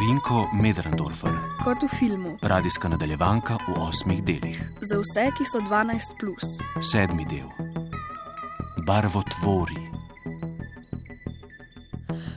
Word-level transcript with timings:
Vinko 0.00 0.48
Medrendorfer, 0.52 1.34
Kot 1.64 1.82
v 1.82 1.88
filmu, 1.98 2.38
radijska 2.42 2.88
nadaljevanka 2.88 3.54
v 3.54 3.80
osmih 3.80 4.24
delih. 4.24 4.58
za 4.80 4.96
vse, 4.98 5.30
ki 5.36 5.44
so 5.44 5.60
12. 5.60 6.18
Plus. 6.20 6.44
Sedmi 6.92 7.26
del. 7.26 7.48
Barvotvori. 8.86 9.88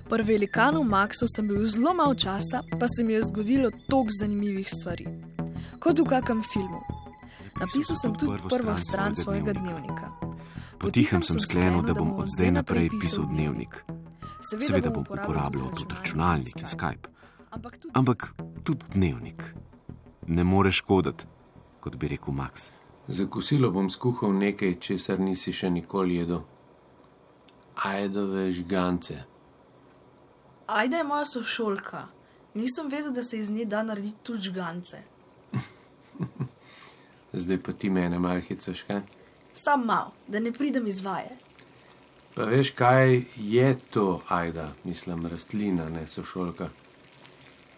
Pri 0.09 0.23
velikanu 0.23 0.83
Maxu 0.83 1.27
sem 1.35 1.47
bil 1.47 1.65
zelo 1.65 1.93
malo 1.93 2.15
časa, 2.15 2.63
pa 2.79 2.87
se 2.87 3.03
mi 3.03 3.13
je 3.13 3.21
zgodilo 3.23 3.69
toliko 3.89 4.09
zanimivih 4.19 4.69
stvari. 4.69 5.05
Kot 5.79 5.99
v 5.99 6.03
kakem 6.03 6.41
filmu. 6.53 6.81
Napisal 7.59 7.95
sem 7.95 8.15
tudi 8.15 8.41
prvo 8.49 8.77
stran 8.77 9.15
svojega 9.15 9.53
dnevnika. 9.53 10.11
Potihem 10.79 11.23
sem 11.23 11.39
sklenil, 11.39 11.81
da 11.81 11.93
bom 11.93 12.19
od 12.19 12.27
zdaj 12.27 12.51
naprej 12.51 12.89
pisal 13.01 13.25
dnevnik. 13.29 13.83
Seveda 14.41 14.89
bom 14.89 15.05
uporabljal 15.05 15.69
tudi 15.77 15.95
računalnik 15.95 16.57
in 16.57 16.67
Skype, 16.67 17.07
Ampak 17.51 17.77
tudi 17.77 17.91
ampak 17.93 18.33
tudi 18.63 18.85
dnevnik. 18.93 19.43
Ne 20.27 20.43
more 20.43 20.71
škoditi, 20.71 21.25
kot 21.79 21.95
bi 21.95 22.07
rekel 22.07 22.33
Max. 22.33 22.71
Za 23.07 23.25
kosilo 23.27 23.71
bom 23.71 23.89
skuhal 23.89 24.31
nekaj, 24.31 24.77
česar 24.79 25.19
nisi 25.19 25.51
še 25.51 25.69
nikoli 25.69 26.15
jedel. 26.15 26.45
Ajdove 27.83 28.51
žgance. 28.55 29.17
Ajda 30.67 30.97
je 30.97 31.03
moja 31.03 31.25
sošolka. 31.25 32.07
Nisem 32.53 32.87
vedel, 32.87 33.11
da 33.11 33.23
se 33.23 33.39
iz 33.39 33.51
nje 33.51 33.65
da 33.65 33.83
narediti 33.83 34.23
tudi 34.23 34.47
žgance. 34.47 35.03
Zdaj 37.41 37.59
pa 37.63 37.71
ti 37.71 37.89
mene 37.89 38.19
malhicaš, 38.19 38.83
kaj? 38.87 39.01
Sam 39.53 39.85
mal, 39.85 40.13
da 40.27 40.39
ne 40.39 40.53
pridem 40.55 40.87
iz 40.87 41.01
vaje. 41.03 41.35
Pa 42.35 42.47
veš, 42.47 42.71
kaj 42.71 43.25
je 43.35 43.73
to 43.91 44.21
ajda, 44.27 44.71
mislim, 44.83 45.25
rastlina, 45.27 45.89
ne 45.89 46.07
sošolka. 46.07 46.69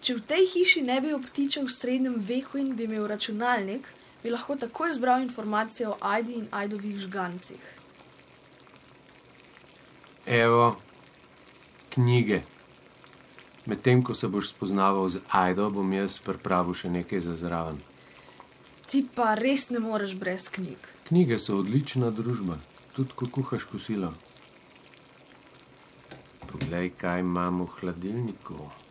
Če 0.03 0.17
v 0.17 0.23
tej 0.27 0.47
hiši 0.51 0.81
ne 0.83 0.97
bi 0.99 1.13
obtičal 1.15 1.69
v 1.69 1.71
srednjem 1.71 2.17
veku 2.19 2.59
in 2.59 2.73
bi 2.75 2.83
imel 2.83 3.07
računalnik, 3.07 3.87
bi 4.19 4.33
lahko 4.33 4.57
takoj 4.59 4.91
zbral 4.99 5.23
informacije 5.23 5.87
o 5.87 5.95
Ajdi 6.01 6.33
in 6.41 6.49
Ajdovih 6.51 6.99
žgancih. 6.99 7.63
Evo, 10.25 10.75
knjige. 11.95 12.41
Medtem 13.65 14.03
ko 14.03 14.11
se 14.13 14.27
boš 14.27 14.51
spoznaval 14.51 15.07
z 15.09 15.23
ajdo, 15.31 15.69
bom 15.71 15.87
jaz 15.95 16.19
pripravil 16.19 16.75
še 16.75 16.91
nekaj 16.91 17.23
za 17.23 17.39
zraven. 17.39 17.79
Ti 18.91 19.05
pa 19.15 19.33
res 19.39 19.69
ne 19.71 19.79
moreš 19.79 20.17
brez 20.19 20.51
knjig. 20.51 20.83
Knjige 21.07 21.39
so 21.39 21.61
odlična 21.63 22.11
družba, 22.11 22.59
tudi 22.91 23.15
ko 23.15 23.31
kuhaš 23.31 23.71
kosilo. 23.71 24.11
Poglej, 26.51 26.91
kaj 26.99 27.23
imam 27.23 27.63
v 27.63 27.71
hladilniku. 27.79 28.83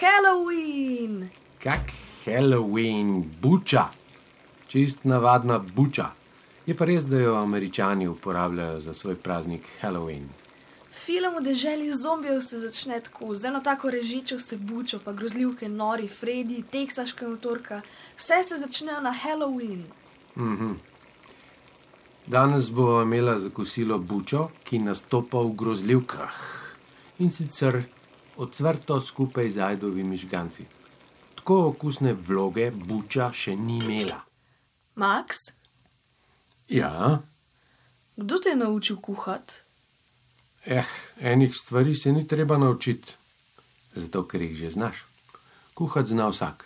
Halloween! 0.00 1.28
Kak 1.62 1.90
Halloween, 2.24 3.24
buča, 3.40 3.88
čist 4.68 5.04
navadna 5.04 5.58
buča. 5.58 6.10
Je 6.66 6.76
pa 6.76 6.84
res, 6.84 7.04
da 7.06 7.18
jo 7.18 7.34
američani 7.34 8.08
uporabljajo 8.08 8.80
za 8.80 8.94
svoj 8.94 9.16
praznik 9.16 9.66
Halloween. 9.80 10.28
Film 11.04 11.34
o 11.36 11.40
deželi 11.40 11.92
zombijev 11.94 12.40
se 12.40 12.58
začne 12.58 13.00
tako, 13.00 13.34
z 13.34 13.44
eno 13.44 13.60
tako 13.60 13.90
režečo 13.90 14.38
se 14.38 14.56
bučo, 14.56 14.98
pa 15.04 15.12
grozljivke, 15.12 15.68
nori, 15.68 16.08
Freddy, 16.08 16.62
teksaška 16.70 17.28
motorka. 17.28 17.80
Vse 18.16 18.44
se 18.48 18.58
začnejo 18.58 19.00
na 19.00 19.12
Halloween. 19.12 19.84
Danes 22.26 22.70
bo 22.70 23.02
imela 23.02 23.38
za 23.38 23.50
kosilo 23.50 23.98
bučo, 23.98 24.48
ki 24.64 24.78
nastopa 24.78 25.38
v 25.38 25.56
grozljivkah 25.56 26.38
in 27.18 27.30
sicer 27.30 27.82
odsvrto 28.36 29.00
skupaj 29.00 29.50
z 29.50 29.58
ajdovimi 29.58 30.16
žganci. 30.16 30.64
Tako 31.34 31.66
okusne 31.66 32.12
vloge 32.14 32.70
buča 32.70 33.32
še 33.32 33.56
ni 33.56 33.78
imela. 33.78 34.20
Max, 34.96 35.50
Ja, 36.68 37.20
kdo 38.16 38.38
te 38.38 38.48
je 38.48 38.56
naučil 38.56 38.96
kuhati? 38.96 39.54
eh, 40.64 40.86
enih 41.20 41.56
stvari 41.56 41.94
se 41.94 42.12
ni 42.12 42.28
treba 42.28 42.58
naučiti, 42.58 43.12
zato 43.92 44.22
ker 44.24 44.42
jih 44.42 44.56
že 44.56 44.70
znaš. 44.70 45.04
Kuhati 45.74 46.08
zna 46.08 46.28
vsak. 46.28 46.64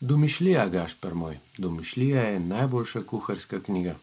Domišljija, 0.00 0.68
Gašpar 0.68 1.14
moj, 1.14 1.38
domišljija 1.58 2.22
je 2.22 2.40
najboljša 2.40 3.02
kuharska 3.02 3.60
knjiga. 3.60 3.94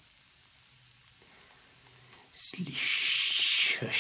Slišiš, 2.34 3.92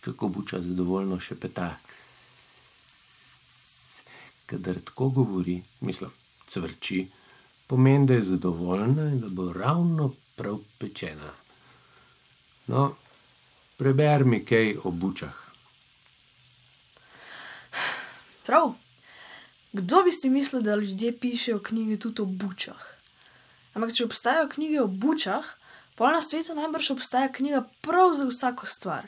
kako 0.00 0.28
buča 0.28 0.60
zadovoljno 0.60 1.20
šepeta. 1.20 1.76
Kadar 4.46 4.80
tako 4.80 5.08
govori, 5.08 5.62
mislim, 5.80 6.10
cvrči, 6.48 7.06
pomeni, 7.66 8.06
da 8.06 8.14
je 8.14 8.22
zadovoljna 8.22 9.10
in 9.12 9.20
da 9.20 9.28
bo 9.28 9.52
ravno 9.52 10.12
prav 10.36 10.58
pečena. 10.78 11.32
No, 12.66 12.94
preber 13.76 14.24
mi 14.24 14.44
kaj 14.44 14.76
o 14.84 14.90
bučah. 14.90 15.34
Prav. 18.46 18.72
Kdo 19.72 20.02
bi 20.02 20.12
si 20.12 20.30
mislil, 20.30 20.62
da 20.62 20.76
ljudje 20.76 21.18
pišejo 21.18 21.58
knjige 21.62 21.96
tudi 21.96 22.22
o 22.22 22.24
bučah? 22.24 22.80
Ampak, 23.74 23.92
če 23.94 24.04
obstajajo 24.04 24.48
knjige 24.48 24.80
o 24.80 24.86
bučah, 24.86 25.44
pol 25.94 26.14
na 26.14 26.22
svetu 26.22 26.54
najbrž 26.56 26.90
obstaja 26.96 27.28
knjiga 27.32 27.62
prav 27.84 28.14
za 28.16 28.24
vsako 28.26 28.66
stvar. 28.66 29.06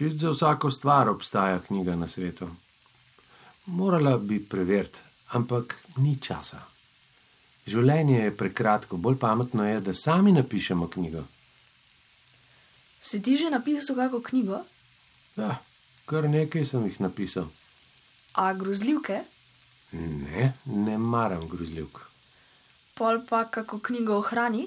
Čist 0.00 0.16
za 0.16 0.30
vsako 0.30 0.70
stvar 0.70 1.08
obstaja 1.08 1.58
knjiga 1.58 1.96
na 1.96 2.08
svetu. 2.08 2.48
Morala 3.66 4.18
bi 4.18 4.38
preveriti, 4.44 4.98
ampak 5.28 5.74
ni 5.96 6.14
časa. 6.16 6.60
Življenje 7.66 8.22
je 8.22 8.30
prekratko, 8.36 8.96
bolj 8.96 9.18
pametno 9.20 9.66
je, 9.68 9.74
da 9.80 9.94
sami 9.94 10.32
napišemo 10.32 10.88
knjigo. 10.88 11.26
Si 13.02 13.20
ti 13.22 13.36
že 13.36 13.50
napisal 13.52 13.96
kako 13.96 14.22
knjigo? 14.30 14.62
Ja, 15.36 15.58
kar 16.08 16.30
nekaj 16.32 16.64
sem 16.72 16.88
jih 16.88 16.96
napisal. 17.04 17.52
A 18.32 18.54
grozljivke? 18.56 19.20
Ne, 19.92 20.52
ne 20.64 20.98
maram 20.98 21.44
grozljivk. 21.48 22.00
Pol 22.94 23.20
pa 23.28 23.44
kako 23.44 23.84
knjigo 23.90 24.16
o 24.16 24.24
hrani? 24.24 24.64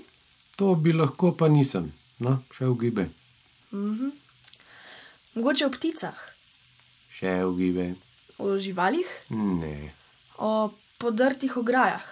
To 0.62 0.76
bi 0.76 0.94
lahko, 0.94 1.34
pa 1.34 1.50
nisem. 1.50 1.90
No, 2.22 2.38
še 2.54 2.70
v 2.70 2.78
gibe, 2.86 3.10
Mogoče 5.36 5.66
o 5.66 5.72
pticah, 5.72 6.18
še 7.10 7.42
v 7.44 7.52
gibe. 7.58 7.86
o 8.38 8.58
živalih, 8.58 9.08
Ne, 9.30 9.94
o 10.38 10.70
podrtih 10.98 11.58
ograjah. 11.58 12.04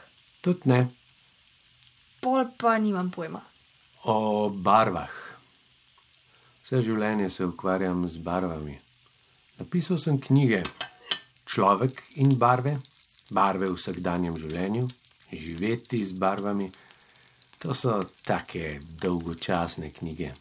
tudi 0.42 0.70
ne. 0.70 0.90
Pol 2.22 2.46
pa 2.58 2.78
nimam 2.78 3.10
pojma. 3.12 3.42
O 4.06 4.50
barvah. 4.50 5.10
Vse 6.64 6.82
življenje 6.82 7.30
se 7.30 7.46
ukvarjam 7.46 8.08
z 8.10 8.18
barvami. 8.18 8.78
Napisal 9.60 9.98
sem 10.00 10.18
knjige 10.20 10.64
Človek 11.46 12.02
in 12.16 12.38
barve, 12.38 12.78
barve 13.30 13.68
v 13.68 13.76
vsakdanjem 13.76 14.38
življenju, 14.40 14.88
živeti 15.34 16.06
z 16.06 16.14
barvami. 16.14 16.72
To 17.60 17.74
so 17.74 17.98
take 18.24 18.80
dolgočasne 18.80 19.92
knjige. 19.92 20.32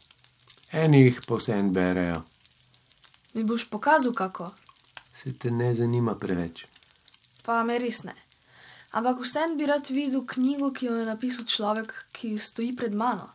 Eni 0.73 1.03
jih 1.03 1.19
povsem 1.27 1.73
berejo, 1.73 2.23
Mi 3.35 3.45
boš 3.45 3.69
pokazal 3.71 4.13
kako, 4.13 4.51
se 5.13 5.33
te 5.39 5.51
ne 5.51 5.75
zanima 5.75 6.15
preveč. 6.15 6.67
pa 7.45 7.63
me 7.65 7.79
res 7.79 8.03
ne. 8.05 8.15
Ampak 8.91 9.21
vsem 9.23 9.57
bi 9.57 9.67
rad 9.67 9.87
videl 9.91 10.25
knjigo, 10.27 10.73
ki 10.73 10.87
jo 10.87 10.95
je 10.99 11.05
napisal 11.07 11.45
človek, 11.45 11.95
ki 12.13 12.39
stoji 12.39 12.73
pred 12.77 12.95
mano. 12.95 13.31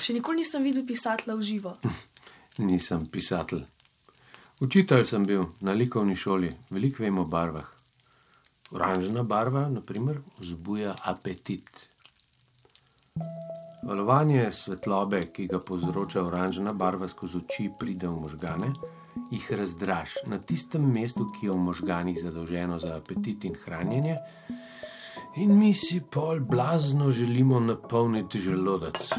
Še 0.00 0.12
nikoli 0.16 0.42
nisem 0.42 0.62
videl 0.62 0.86
pisatla 0.86 1.34
v 1.38 1.42
živo. 1.42 1.74
Nisem 2.58 3.06
pisatelj. 3.06 3.62
Učitelj 4.60 5.04
sem 5.06 5.26
bil 5.26 5.44
na 5.60 5.72
likovni 5.72 6.16
šoli, 6.18 6.50
veliko 6.70 7.02
vem 7.04 7.18
o 7.18 7.24
barvah. 7.24 7.68
Oranžna 8.74 9.22
barva, 9.22 9.68
naprimer, 9.70 10.18
vzbuja 10.40 10.96
apetit. 11.06 11.86
Valovanje 13.88 14.50
svetlobe, 14.52 15.20
ki 15.32 15.46
ga 15.46 15.58
povzroča 15.58 16.22
oranžna 16.22 16.72
barva 16.72 17.08
skozi 17.08 17.38
oči, 17.38 17.70
pride 17.78 18.08
v 18.08 18.20
možgane, 18.20 18.72
jih 19.30 19.52
razdraž 19.52 20.18
na 20.26 20.38
tistem 20.38 20.84
mestu, 20.92 21.28
ki 21.32 21.46
je 21.46 21.52
v 21.52 21.62
možganih 21.70 22.18
zadolženo 22.20 22.78
za 22.78 22.96
apetit 22.96 23.44
in 23.44 23.56
hranjenje, 23.64 24.18
in 25.36 25.56
mi 25.58 25.72
si 25.74 26.00
pol 26.00 26.40
blazno 26.40 27.10
želimo 27.10 27.60
napolniti 27.60 28.38
želodec. 28.38 29.12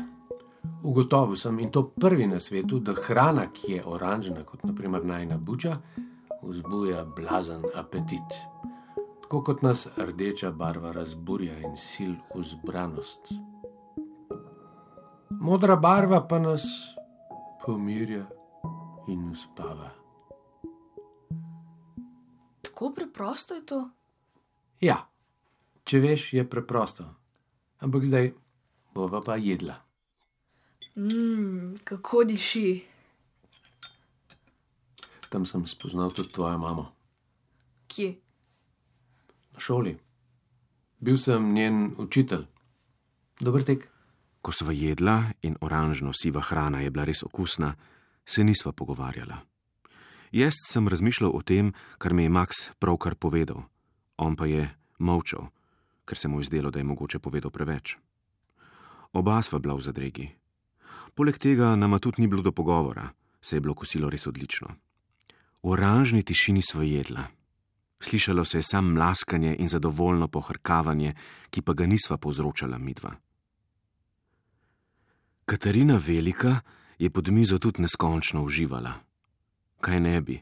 Ugotovil 0.84 1.36
sem 1.36 1.60
in 1.60 1.72
to 1.72 1.88
prvi 1.90 2.28
na 2.28 2.40
svetu, 2.40 2.80
da 2.80 2.94
hrana, 2.94 3.48
ki 3.54 3.72
je 3.72 3.84
oranžna, 3.86 4.44
kot 4.44 4.64
naprimer 4.64 5.06
najna 5.06 5.38
buča, 5.38 5.78
vzbuja 6.44 7.06
blazen 7.06 7.64
apetit. 7.76 8.42
Tako 9.22 9.44
kot 9.44 9.62
nas 9.62 9.88
rdeča 9.98 10.52
barva 10.52 10.92
razburja 10.92 11.60
in 11.60 11.78
sil 11.78 12.16
v 12.36 12.44
zbranost. 12.44 13.34
Modra 15.40 15.76
barva 15.76 16.28
pa 16.28 16.40
nas 16.40 16.64
pomirja 17.66 18.26
in 19.08 19.30
uspava. 19.32 19.90
Tako 22.62 22.92
preprosto 22.96 23.56
je 23.56 23.66
to? 23.66 23.78
Ja, 24.84 24.98
če 25.88 26.02
veš, 26.04 26.34
je 26.34 26.44
preprosto. 26.44 27.06
Ampak 27.80 28.04
zdaj 28.04 28.34
bova 28.92 29.22
pa 29.24 29.38
jedla. 29.40 29.78
Mmm, 31.00 31.78
kako 31.88 32.26
diši. 32.28 32.66
Tam 35.30 35.46
sem 35.48 35.64
spoznal 35.64 36.12
tudi 36.12 36.34
tvojo 36.36 36.58
mamo. 36.58 36.90
Kje? 37.88 38.10
Na 39.56 39.64
šoli. 39.64 39.96
Bil 41.00 41.18
sem 41.18 41.54
njen 41.54 41.96
učitelj. 41.98 42.44
Dober 43.40 43.64
tek. 43.64 43.88
Ko 44.42 44.52
sva 44.52 44.74
jedla 44.74 45.24
in 45.42 45.58
oranžno 45.62 46.14
siva 46.14 46.42
hrana 46.42 46.82
je 46.82 46.92
bila 46.92 47.06
res 47.06 47.24
okusna, 47.24 47.76
se 48.26 48.44
nisva 48.44 48.72
pogovarjala. 48.72 49.42
Jaz 50.32 50.54
sem 50.70 50.88
razmišljal 50.88 51.32
o 51.34 51.42
tem, 51.42 51.74
kar 51.98 52.14
mi 52.14 52.24
je 52.24 52.30
Max 52.30 52.70
pravkar 52.80 53.16
povedal, 53.16 53.64
on 54.18 54.36
pa 54.36 54.46
je 54.46 54.70
molčal, 55.00 55.50
ker 56.06 56.18
se 56.18 56.28
mu 56.28 56.40
je 56.40 56.46
zdelo, 56.46 56.72
da 56.72 56.80
je 56.80 56.86
mogoče 56.86 57.20
povedal 57.20 57.52
preveč. 57.52 57.98
Oba 59.14 59.42
sva 59.42 59.60
bila 59.60 59.74
v 59.74 59.82
zadregi. 59.82 60.28
Poleg 61.18 61.38
tega 61.42 61.76
nama 61.76 62.00
tudi 62.00 62.22
ni 62.22 62.28
bilo 62.28 62.46
do 62.46 62.52
pogovora, 62.52 63.10
se 63.42 63.58
je 63.58 63.62
bilo 63.62 63.74
kosilo 63.74 64.10
res 64.10 64.28
odlično. 64.28 64.70
V 65.64 65.74
oranžni 65.74 66.24
tišini 66.24 66.62
sva 66.62 66.84
jedla. 66.84 67.26
Slišalo 68.00 68.46
se 68.46 68.58
je 68.58 68.64
sam 68.64 68.94
mlaskanje 68.94 69.56
in 69.60 69.68
zadovoljno 69.68 70.28
pohrkavanje, 70.28 71.14
ki 71.50 71.62
pa 71.62 71.74
ga 71.74 71.86
nisva 71.86 72.18
povzročala 72.18 72.78
midva. 72.78 73.12
Katarina 75.50 75.98
Velika 76.08 76.60
je 77.00 77.10
pod 77.10 77.28
mizo 77.28 77.58
tudi 77.58 77.82
neskončno 77.82 78.44
uživala. 78.44 78.92
Kaj 79.82 80.00
ne 80.00 80.22
bi, 80.22 80.36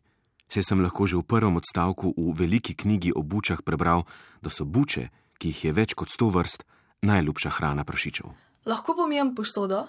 se 0.50 0.64
sem 0.64 0.82
lahko 0.84 1.08
že 1.08 1.16
v 1.16 1.24
prvem 1.24 1.56
odstavku 1.56 2.12
v 2.18 2.34
veliki 2.36 2.76
knjigi 2.76 3.14
o 3.16 3.24
bučah 3.24 3.62
prebral, 3.64 4.04
da 4.44 4.50
so 4.50 4.66
buče, 4.66 5.08
ki 5.40 5.48
jih 5.48 5.64
je 5.66 5.72
več 5.72 5.94
kot 5.96 6.12
sto 6.12 6.28
vrst, 6.28 6.66
najljubša 7.08 7.50
hrana 7.56 7.88
prašičev. 7.88 8.28
Lahko 8.68 8.98
pomijem 9.00 9.32
posodo? 9.36 9.86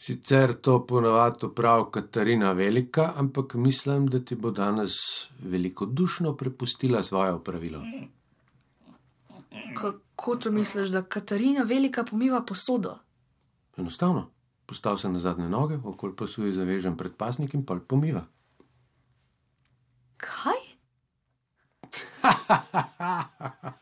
Sicer 0.00 0.56
to 0.64 0.80
ponavadi 0.86 1.52
pravi 1.54 1.84
Katarina 1.92 2.52
Velika, 2.52 3.12
ampak 3.16 3.54
mislim, 3.54 4.08
da 4.08 4.24
ti 4.24 4.40
bo 4.40 4.50
danes 4.50 5.28
velikodušno 5.42 6.32
prepustila 6.32 7.04
svoje 7.04 7.32
opravilo. 7.32 7.84
Kako 9.76 10.36
to 10.36 10.50
misliš, 10.50 10.88
da 10.88 11.02
Katarina 11.02 11.62
Velika 11.62 12.04
pomiva 12.04 12.44
posodo? 12.44 12.98
Enostavno. 13.76 14.30
Postav 14.66 14.98
se 14.98 15.08
na 15.08 15.18
zadnje 15.18 15.48
noge, 15.48 15.76
okoli 15.84 16.16
pasu 16.16 16.46
je 16.46 16.52
zavežen 16.52 16.96
predpasnik 16.96 17.54
in 17.54 17.66
pa 17.66 17.76
pomiva. 17.88 18.24
Kaj? 20.16 20.62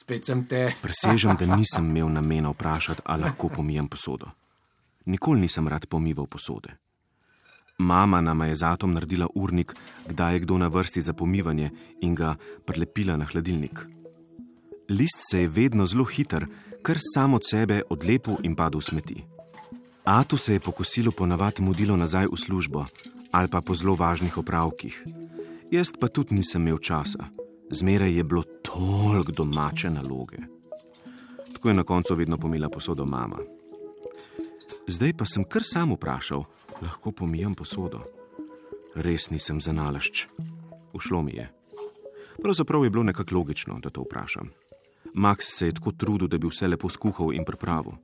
Spet 0.00 0.24
sem 0.24 0.46
te. 0.46 0.72
Presežem, 0.82 1.36
da 1.36 1.56
nisem 1.56 1.90
imel 1.90 2.08
namena 2.12 2.50
vprašati, 2.50 3.02
ali 3.04 3.22
lahko 3.22 3.48
pomijem 3.48 3.88
posodo. 3.88 4.26
Nikoli 5.06 5.40
nisem 5.40 5.68
rad 5.68 5.86
pomival 5.86 6.26
posode. 6.26 6.74
Mama 7.78 8.20
nama 8.20 8.46
je 8.46 8.54
zato 8.54 8.86
naredila 8.86 9.26
urnik, 9.34 9.74
kdaj 10.08 10.34
je 10.34 10.40
kdo 10.40 10.58
na 10.58 10.68
vrsti 10.68 11.00
za 11.00 11.12
pomivanje 11.12 11.70
in 12.00 12.14
ga 12.14 12.34
prelepila 12.66 13.16
na 13.16 13.24
hladilnik. 13.24 13.86
List 14.88 15.20
se 15.30 15.40
je 15.40 15.48
vedno 15.48 15.86
zelo 15.86 16.04
hiter, 16.04 16.46
kar 16.82 16.98
samo 17.14 17.36
od 17.36 17.42
sebe 17.50 17.82
odlepil 17.90 18.36
in 18.42 18.54
padel 18.54 18.80
v 18.80 18.84
smeti. 18.84 19.24
Atu 20.04 20.36
se 20.36 20.52
je 20.52 20.60
po 20.60 20.70
kosilu 20.70 21.12
ponavadi 21.12 21.62
mudilo 21.62 21.96
nazaj 21.96 22.26
v 22.26 22.38
službo 22.38 22.84
ali 23.32 23.48
pa 23.48 23.60
po 23.60 23.74
zelo 23.74 23.94
važnih 23.94 24.38
opravkih. 24.38 25.04
Jaz 25.70 25.90
pa 26.00 26.08
tudi 26.08 26.34
nisem 26.34 26.62
imel 26.62 26.78
časa, 26.78 27.26
zmeraj 27.70 28.14
je 28.14 28.24
bilo 28.24 28.42
toliko 28.62 29.32
domače 29.32 29.90
naloge. 29.90 30.38
Tako 31.52 31.68
je 31.68 31.74
na 31.74 31.82
koncu 31.84 32.14
vedno 32.14 32.38
pomila 32.38 32.68
posodo 32.68 33.04
mama. 33.04 33.36
Zdaj 34.86 35.12
pa 35.18 35.24
sem 35.26 35.44
kar 35.44 35.62
sam 35.64 35.92
vprašal, 35.92 36.44
lahko 36.82 37.12
pomijem 37.12 37.54
posodo. 37.54 38.06
Res 38.94 39.30
nisem 39.30 39.60
za 39.60 39.72
nalašč. 39.72 40.26
Ušlo 40.92 41.22
mi 41.22 41.32
je. 41.32 41.50
Pravzaprav 42.42 42.84
je 42.84 42.90
bilo 42.90 43.02
nekako 43.02 43.34
logično, 43.34 43.80
da 43.82 43.90
to 43.90 44.06
vprašam. 44.06 44.48
Max 45.14 45.46
se 45.58 45.66
je 45.66 45.72
tako 45.72 45.92
trudil, 45.92 46.28
da 46.28 46.38
bi 46.38 46.48
vse 46.48 46.68
lepo 46.68 46.88
skuhal 46.88 47.34
in 47.34 47.44
pripravil. 47.44 47.96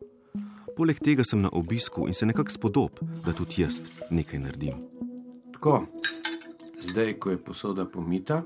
Poleg 0.77 1.01
tega 1.05 1.25
sem 1.25 1.41
na 1.41 1.51
obisku 1.53 2.07
in 2.09 2.15
se 2.15 2.27
nekako 2.27 2.51
spodob, 2.51 3.01
da 3.25 3.33
tudi 3.33 3.63
jaz 3.63 3.81
nekaj 4.11 4.41
naredim. 4.41 4.81
Tako, 5.53 5.87
zdaj, 6.81 7.15
ko 7.21 7.31
je 7.31 7.39
posoda 7.45 7.85
pomita, 7.85 8.43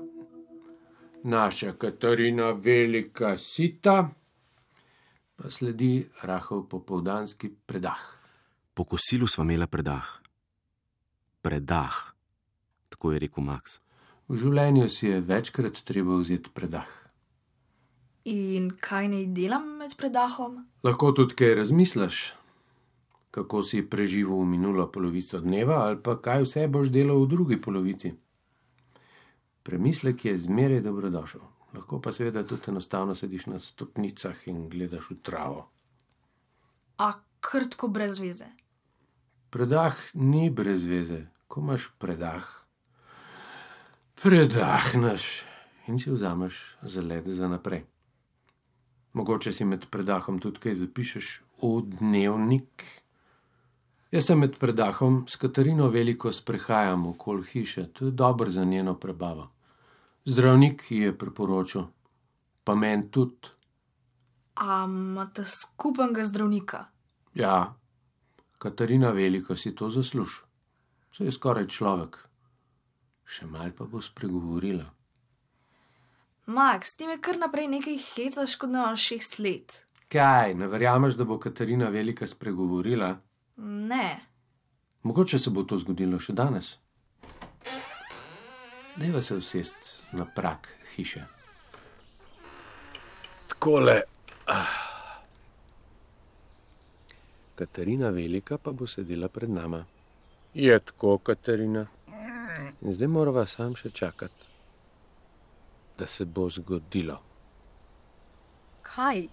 naša 1.23 1.73
Katarina 1.73 2.51
velika 2.51 3.37
sita, 3.37 4.09
pa 5.35 5.49
sledi 5.49 6.09
rahel 6.23 6.67
popovdanski 6.69 7.49
predah. 7.65 8.03
Po 8.73 8.83
kosilu 8.83 9.27
sva 9.27 9.43
imela 9.43 9.67
predah. 9.67 10.05
Predah, 11.41 11.95
tako 12.89 13.11
je 13.11 13.19
rekel 13.19 13.43
Max. 13.43 13.79
V 14.27 14.35
življenju 14.35 14.89
si 14.91 15.07
je 15.07 15.21
večkrat 15.23 15.79
treba 15.87 16.17
vzeti 16.19 16.51
predah. 16.53 17.06
In 18.27 18.73
kaj 18.83 19.07
naj 19.07 19.25
delam 19.31 19.67
med 19.79 19.93
predahom? 19.95 20.57
Lahko 20.83 21.13
tudi 21.15 21.35
kaj 21.39 21.53
razmisliš, 21.61 22.17
kako 23.31 23.61
si 23.63 23.85
preživel 23.87 24.43
minulo 24.43 24.89
polovico 24.91 25.39
dneva, 25.39 25.77
ali 25.85 26.01
pa 26.03 26.17
kaj 26.19 26.43
vse 26.43 26.65
boš 26.67 26.91
delal 26.91 27.23
v 27.23 27.29
drugi 27.31 27.59
polovici. 27.61 28.11
Premislek 29.63 30.25
je 30.25 30.35
zmeraj 30.43 30.83
dobrodošel, 30.83 31.47
lahko 31.79 32.01
pa 32.03 32.11
seveda 32.11 32.43
tudi 32.43 32.67
enostavno 32.67 33.15
sediš 33.15 33.47
na 33.47 33.63
stopnicah 33.63 34.43
in 34.51 34.67
gledaš 34.69 35.11
v 35.15 35.19
travo. 35.23 35.65
A 36.99 37.13
krtko 37.39 37.87
brez 37.87 38.19
veze. 38.19 38.51
Predah 39.55 39.95
ni 40.13 40.49
brez 40.51 40.83
veze, 40.83 41.27
ko 41.47 41.63
imaš 41.63 41.93
predah. 41.95 42.47
Predahneš 44.19 45.45
in 45.87 45.99
si 45.99 46.11
vzameš 46.11 46.75
za 46.81 47.01
let 47.01 47.27
za 47.31 47.47
naprej. 47.47 47.87
Mogoče 49.17 49.51
si 49.51 49.65
med 49.65 49.85
predahom 49.89 50.35
tudi 50.37 50.61
kaj 50.61 50.75
zapišeš 50.77 51.27
v 51.61 51.69
dnevnik. 51.97 52.83
Jaz 54.13 54.27
se 54.29 54.35
med 54.37 54.59
predahom 54.61 55.23
s 55.27 55.39
Katarino 55.41 55.87
veliko 55.89 56.29
sprehajam 56.31 57.07
okoli 57.09 57.47
hiše, 57.49 57.87
to 57.93 58.05
je 58.05 58.11
dobro 58.11 58.51
za 58.51 58.63
njeno 58.63 58.93
prebavo. 58.93 59.47
Zdravnik 60.25 60.83
ji 60.91 60.99
je 61.07 61.17
priporočil, 61.17 61.87
pa 62.63 62.75
meni 62.75 63.09
tudi. 63.11 63.49
A 64.53 64.85
imate 64.85 65.45
skupnega 65.49 66.25
zdravnika? 66.25 66.85
Ja, 67.33 67.73
Katarina 68.57 69.11
Velika 69.11 69.55
si 69.55 69.75
to 69.75 69.89
zasluži. 69.89 70.45
Se 71.11 71.25
je 71.25 71.31
skoraj 71.31 71.67
človek. 71.67 72.21
Še 73.25 73.49
mal 73.49 73.73
pa 73.73 73.89
bo 73.89 74.01
spregovorila. 74.01 74.85
Max, 76.47 76.95
ti 76.95 77.07
me 77.07 77.17
kar 77.19 77.35
naprej 77.37 77.67
nekaj 77.67 77.97
hecaš, 78.13 78.55
kot 78.55 78.71
da 78.71 78.85
imaš 78.85 79.03
šest 79.09 79.39
let. 79.39 79.81
Kaj, 80.07 80.53
ne 80.55 80.67
verjameš, 80.71 81.17
da 81.19 81.25
bo 81.27 81.35
Katarina 81.39 81.89
Velika 81.89 82.27
spregovorila? 82.27 83.17
Ne. 83.57 84.19
Mogoče 85.03 85.39
se 85.39 85.49
bo 85.49 85.63
to 85.63 85.77
zgodilo 85.77 86.19
še 86.19 86.33
danes. 86.33 86.77
Deva 88.95 89.21
se 89.21 89.35
usest 89.35 89.91
na 90.15 90.25
prak 90.35 90.69
hiše. 90.95 91.25
Takole. 93.47 94.01
Ah. 94.47 94.79
Katarina 97.55 98.09
Velika 98.09 98.57
pa 98.57 98.71
bo 98.71 98.87
sedela 98.87 99.27
pred 99.27 99.49
nama. 99.49 99.83
Je 100.53 100.79
tako, 100.79 101.17
Katarina. 101.17 101.87
In 102.81 102.93
zdaj 102.93 103.07
moramo 103.07 103.45
sam 103.45 103.75
še 103.75 103.89
čakati, 103.91 104.47
da 105.97 106.07
se 106.07 106.25
bo 106.25 106.49
zgodilo. 106.49 107.21
Kaj? 108.81 109.27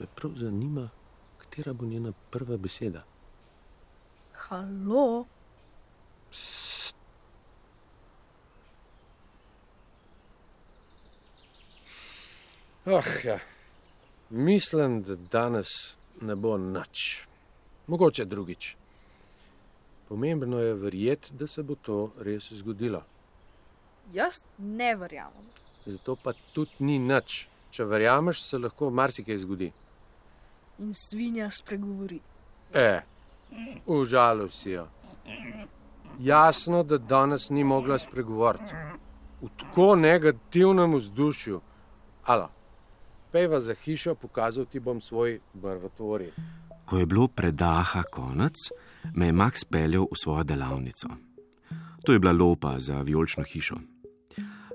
Me 0.00 0.06
prav 0.14 0.32
zanima, 0.36 0.88
katera 1.38 1.72
bo 1.72 1.86
njena 1.86 2.12
prva 2.30 2.56
beseda. 2.56 3.04
Halo? 4.32 5.24
Ah, 12.86 13.02
ja. 13.24 13.38
Mislim, 14.30 15.02
da 15.02 15.16
danes 15.16 15.68
ne 16.20 16.34
bo 16.36 16.56
nič. 16.58 17.26
Mogoče 17.86 18.24
drugič. 18.24 18.76
Pomembno 20.08 20.58
je 20.58 20.74
verjeti, 20.74 21.34
da 21.34 21.46
se 21.46 21.62
bo 21.62 21.74
to 21.74 22.10
res 22.22 22.52
zgodilo. 22.52 23.02
Jaz 24.14 24.34
ne 24.58 24.94
verjamem. 24.96 25.46
Zato 25.86 26.16
pa 26.16 26.32
tudi 26.52 26.70
ni 26.78 26.98
nič. 26.98 27.48
Če 27.70 27.84
verjameš, 27.84 28.42
se 28.42 28.58
lahko 28.58 28.90
marsikaj 28.90 29.38
zgodi. 29.42 29.72
In 30.78 30.92
svinja 30.94 31.50
spregovori. 31.50 32.20
E, 32.74 33.00
užalosti 33.86 34.70
jo. 34.70 34.86
Jasno, 36.18 36.82
da 36.82 36.98
danes 36.98 37.50
ni 37.50 37.64
mogla 37.64 37.98
spregovoriti. 37.98 38.74
V 39.42 39.50
tako 39.56 39.94
negativnem 39.96 40.94
vzdušju. 40.94 41.60
Alo, 42.24 42.48
pejva 43.32 43.60
za 43.60 43.74
hišo, 43.74 44.14
pokazal 44.14 44.64
ti 44.64 44.80
bom 44.80 45.00
svoj 45.00 45.40
barvotvori. 45.52 46.30
Ko 46.86 46.98
je 46.98 47.06
bilo 47.06 47.28
predaha 47.28 48.02
konec, 48.02 48.54
me 49.14 49.26
je 49.26 49.32
Max 49.32 49.64
peljal 49.64 50.06
v 50.10 50.16
svojo 50.16 50.44
delavnico. 50.44 51.08
To 52.04 52.12
je 52.12 52.18
bila 52.18 52.32
lopa 52.32 52.78
za 52.78 53.02
vijolično 53.02 53.44
hišo. 53.44 53.76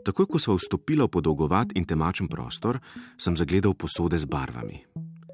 Takoj, 0.03 0.25
ko 0.25 0.39
smo 0.39 0.57
vstopili 0.57 1.03
v 1.05 1.07
podolgovat 1.07 1.71
in 1.75 1.85
temačen 1.85 2.27
prostor, 2.27 2.79
sem 3.17 3.37
zagledal 3.37 3.73
posode 3.73 4.17
z 4.17 4.25
barvami. 4.25 4.81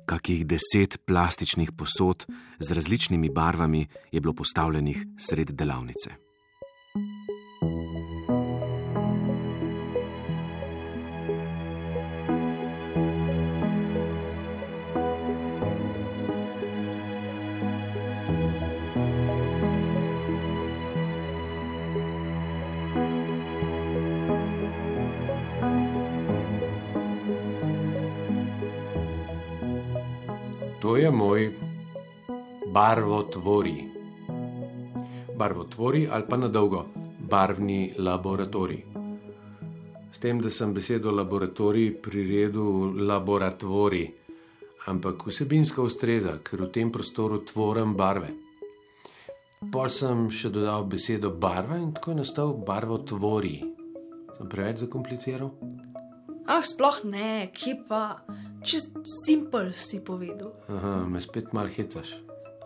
Kakih 0.06 0.46
deset 0.48 1.00
plastičnih 1.06 1.72
posod 1.72 2.25
z 2.60 2.72
različnimi 2.72 3.30
barvami 3.30 3.88
je 4.12 4.22
bilo 4.22 4.34
postavljenih 4.34 5.06
sred 5.18 5.51
delavnice. 5.51 6.16
To 30.88 30.96
je 30.96 31.12
moj 31.12 31.51
barvotvori. 32.72 33.75
Barvotvori 35.36 36.08
ali 36.12 36.24
pa 36.29 36.38
na 36.38 36.48
dolgo 36.48 36.86
barvni 37.29 37.94
laboratorij. 37.98 38.86
S 40.12 40.20
tem, 40.20 40.39
da 40.39 40.50
sem 40.50 40.72
besedo 40.74 41.12
laboratorij 41.12 41.91
priredil 41.91 43.03
laboratorij, 43.03 44.13
ampak 44.86 45.27
vsebinska 45.27 45.84
ustreza, 45.84 46.38
ker 46.39 46.63
v 46.63 46.72
tem 46.72 46.91
prostoru 46.91 47.44
tvorim 47.44 47.91
barve. 47.91 48.32
Pa 49.72 49.89
sem 49.91 50.29
še 50.32 50.53
dodal 50.56 50.88
besedo 50.88 51.36
barva 51.36 51.75
in 51.84 51.91
tako 52.00 52.15
je 52.15 52.22
nastal 52.22 52.56
barvotvori. 52.63 53.60
Sem 54.38 54.48
preveč 54.48 54.88
zakompliciral? 54.88 55.51
Ah, 56.48 56.63
sploh 56.63 57.04
ne, 57.04 57.50
kje 57.51 57.75
pa, 57.89 58.24
čist 58.63 58.96
simpel 59.25 59.74
si 59.75 60.00
povedal. 60.00 60.54
Aha, 60.72 61.04
me 61.04 61.20
spet 61.22 61.51
mal 61.54 61.68
hecaš. 61.68 62.13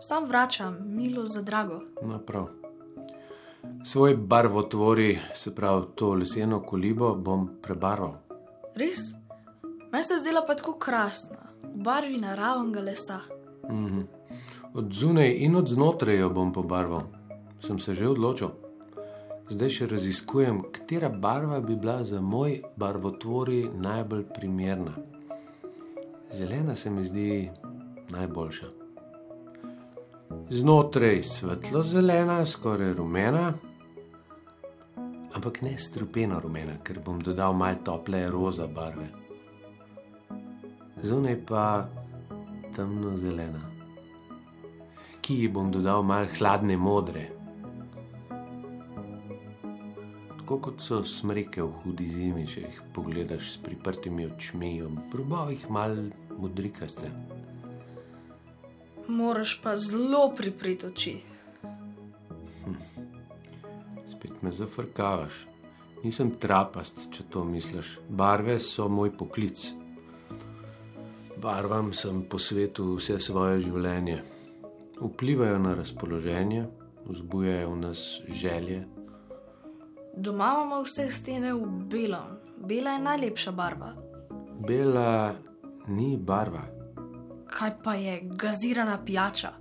Sam 0.00 0.26
vračam, 0.30 0.76
milo 0.86 1.26
za 1.26 1.42
drago. 1.42 1.80
No, 2.02 2.18
prav. 2.18 2.48
Svoj 3.84 4.16
barvotvori, 4.16 5.18
se 5.34 5.54
pravi 5.54 5.86
to 5.94 6.14
leseno 6.14 6.60
kolibo, 6.62 7.14
bom 7.14 7.48
prebarval. 7.62 8.14
Res? 8.74 9.12
Meni 9.92 10.04
se 10.04 10.18
zdela 10.22 10.44
pa 10.46 10.54
tako 10.54 10.78
krasna, 10.78 11.50
v 11.62 11.82
barvi 11.82 12.18
naravnega 12.22 12.80
lesa. 12.80 13.20
Mhm. 13.70 14.00
Od 14.74 14.92
zunaj 14.92 15.34
in 15.44 15.56
od 15.56 15.68
znotraj 15.68 16.16
jo 16.16 16.30
bom 16.30 16.52
pobarval. 16.52 17.02
Sem 17.60 17.78
se 17.78 17.94
že 17.94 18.08
odločil. 18.08 18.50
Zdaj 19.52 19.68
še 19.68 19.86
raziskujem, 19.90 20.62
katera 20.72 21.10
barva 21.12 21.58
bi 21.60 21.74
bila 21.76 21.98
za 22.08 22.20
moj 22.24 22.54
barvotvori 22.76 23.66
najbolj 23.74 24.22
primerna. 24.32 24.94
Zelena 26.32 26.76
se 26.76 26.90
mi 26.90 27.04
zdi 27.04 27.50
najboljša. 28.10 28.68
Znotraj 30.50 31.20
svetlo 31.22 31.82
zelena, 31.84 32.38
skoraj 32.46 32.94
rumena, 32.94 33.42
ampak 35.34 35.60
ne 35.66 35.74
strupeno 35.78 36.40
rumena, 36.40 36.78
ker 36.84 37.02
bom 37.04 37.20
dodal 37.20 37.52
malo 37.52 37.84
tople 37.84 38.22
roza 38.32 38.66
barve. 38.66 39.10
Zunaj 41.02 41.36
pa 41.44 41.66
temno 42.72 43.16
zelena, 43.20 43.60
ki 45.20 45.38
ji 45.42 45.52
bom 45.52 45.68
dodal 45.72 46.02
malo 46.02 46.32
hladne 46.38 46.80
modre. 46.80 47.41
Tako 50.52 50.68
kot 50.68 50.82
so 50.84 50.98
smreke 51.00 51.62
v 51.64 51.70
hudi 51.80 52.06
zimi, 52.12 52.42
če 52.44 52.60
jih 52.60 52.80
pogledaš 52.92 53.54
s 53.54 53.60
priprtimi 53.64 54.26
očmi, 54.28 54.82
ob 54.84 55.14
robovih 55.16 55.64
malo 55.72 56.02
modrikaste. 56.36 57.08
Moraš 59.08 59.54
pa 59.64 59.78
zelo 59.80 60.26
pripriti 60.36 60.90
oči. 60.90 61.14
Spet 64.12 64.44
me 64.44 64.52
zafrkavaš. 64.52 65.40
Nisem 66.04 66.36
trapast, 66.36 67.06
če 67.16 67.30
to 67.32 67.48
misliš. 67.48 67.96
Barve 68.10 68.60
so 68.60 68.92
moj 68.92 69.16
poklic. 69.16 69.70
Barvam 71.40 71.94
sem 71.96 72.26
posvetil 72.28 72.98
vse 73.00 73.22
svoje 73.24 73.62
življenje. 73.70 74.20
Vplivajo 75.00 75.62
na 75.64 75.78
razpoloženje, 75.80 76.66
vzbujajo 77.08 77.70
v 77.72 77.86
nas 77.88 78.10
želje. 78.28 78.84
Doma 80.16 80.52
imamo 80.54 80.82
vse 80.82 81.10
stene 81.10 81.52
v 81.52 81.66
belem. 81.88 82.38
Bela 82.56 82.90
je 82.90 82.98
najlepša 82.98 83.52
barva. 83.52 83.92
Bela 84.66 85.32
ni 85.88 86.16
barva. 86.16 86.62
Kaj 87.46 87.70
pa 87.84 87.94
je 87.94 88.20
gazirana 88.22 88.98
pijača? 89.04 89.52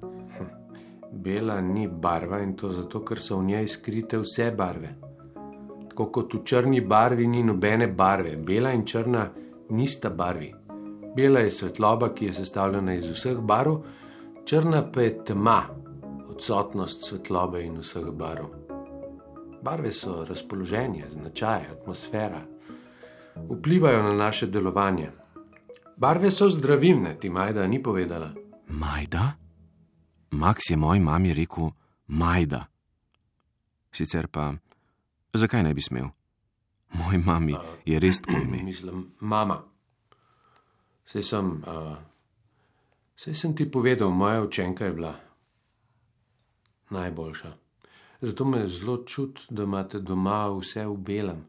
Bela 1.11 1.61
ni 1.61 1.87
barva 1.87 2.39
in 2.39 2.55
to 2.55 2.69
zato, 2.69 2.99
ker 3.05 3.19
so 3.19 3.37
v 3.39 3.43
njej 3.43 3.67
skrite 3.67 4.19
vse 4.19 4.51
barve. 4.51 4.93
Tako 5.89 6.11
kot 6.11 6.33
v 6.33 6.43
črni 6.43 6.81
barvi 6.81 7.27
ni 7.27 7.43
nobene 7.43 7.87
barve, 7.87 8.35
bela 8.35 8.71
in 8.71 8.85
črna 8.85 9.29
nista 9.69 10.09
barvi. 10.09 10.53
Bela 11.15 11.39
je 11.39 11.51
svetloba, 11.51 12.13
ki 12.13 12.25
je 12.25 12.33
sestavljena 12.33 12.93
iz 12.93 13.09
vseh 13.09 13.39
barv, 13.39 13.81
črna 14.45 14.83
pa 14.91 15.01
je 15.01 15.23
tema, 15.25 15.61
odsotnost 16.29 17.07
svetlobe 17.07 17.63
in 17.63 17.79
vseh 17.79 18.11
barv. 18.11 18.60
Barve 19.61 19.91
so 19.91 20.25
razpoloženje, 20.29 21.05
značaj, 21.09 21.61
atmosfera, 21.71 22.41
vplivajo 23.49 24.03
na 24.03 24.13
naše 24.13 24.47
delovanje. 24.47 25.11
Barve 25.97 26.31
so 26.31 26.49
zdravilne, 26.49 27.19
ti 27.19 27.29
Majda 27.29 27.67
ni 27.67 27.83
povedala. 27.83 28.33
Majda? 28.67 29.31
Max 30.31 30.57
je 30.69 30.77
moj 30.77 30.99
mami 30.99 31.33
rekel 31.33 31.69
Majda. 32.07 32.65
Sicer 33.91 34.27
pa, 34.27 34.53
zakaj 35.33 35.63
ne 35.63 35.73
bi 35.73 35.81
smel? 35.81 36.07
Moj 36.93 37.17
mami 37.17 37.55
je 37.85 37.99
res 37.99 38.21
tako 38.21 38.41
ime. 38.41 38.63
Mislim, 38.69 39.11
mama. 39.19 39.61
Sej 41.05 41.23
sem, 41.23 41.63
uh, 41.67 41.97
sej 43.15 43.35
sem 43.35 43.55
ti 43.55 43.71
povedal, 43.71 44.09
moja 44.09 44.41
učenka 44.41 44.85
je 44.85 44.93
bila 44.93 45.15
najboljša. 46.89 47.60
Zato 48.21 48.45
me 48.45 48.67
zelo 48.67 48.97
čut, 48.97 49.39
da 49.49 49.63
imate 49.63 49.99
doma 49.99 50.47
vse 50.49 50.85
v 50.85 50.97
belem. 50.97 51.45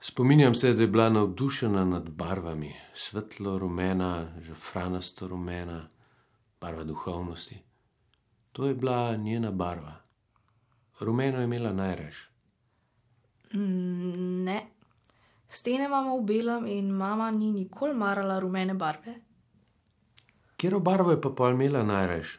Spominjam 0.00 0.54
se, 0.54 0.74
da 0.74 0.82
je 0.82 0.88
bila 0.88 1.08
navdušena 1.10 1.84
nad 1.84 2.10
barvami, 2.10 2.74
svetlo 2.94 3.58
rumena, 3.58 4.26
žafranasto 4.40 5.28
rumena, 5.28 5.88
barva 6.60 6.84
duhovnosti. 6.84 7.56
To 8.52 8.66
je 8.66 8.74
bila 8.74 9.16
njena 9.16 9.50
barva. 9.50 9.94
Rumeno 11.00 11.38
je 11.38 11.44
imela 11.44 11.72
najrež. 11.72 12.28
Mm, 13.54 14.44
Ne. 14.44 14.66
Stene 15.48 15.84
imamo 15.84 16.18
v 16.18 16.24
belem 16.24 16.66
in 16.66 16.90
mama 16.90 17.30
ni 17.30 17.52
nikoli 17.52 17.94
marala 17.94 18.38
rumene 18.38 18.74
barve. 18.74 19.14
Kjer 20.56 20.78
barvo 20.80 21.10
je 21.10 21.20
pa 21.20 21.30
pol 21.30 21.54
imela 21.54 21.82
najrež? 21.82 22.38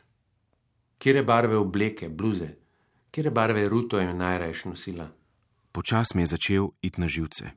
Kjer 0.98 1.24
barve 1.24 1.58
obleke, 1.58 2.10
bluze, 2.10 2.50
kjer 3.15 3.31
barve 3.31 3.69
ruto 3.69 4.00
je 4.00 4.13
najrež 4.13 4.65
nosila? 4.65 5.07
Počas 5.72 6.13
mi 6.13 6.22
je 6.22 6.25
začel 6.36 6.67
iti 6.81 7.01
na 7.01 7.07
živce. 7.07 7.51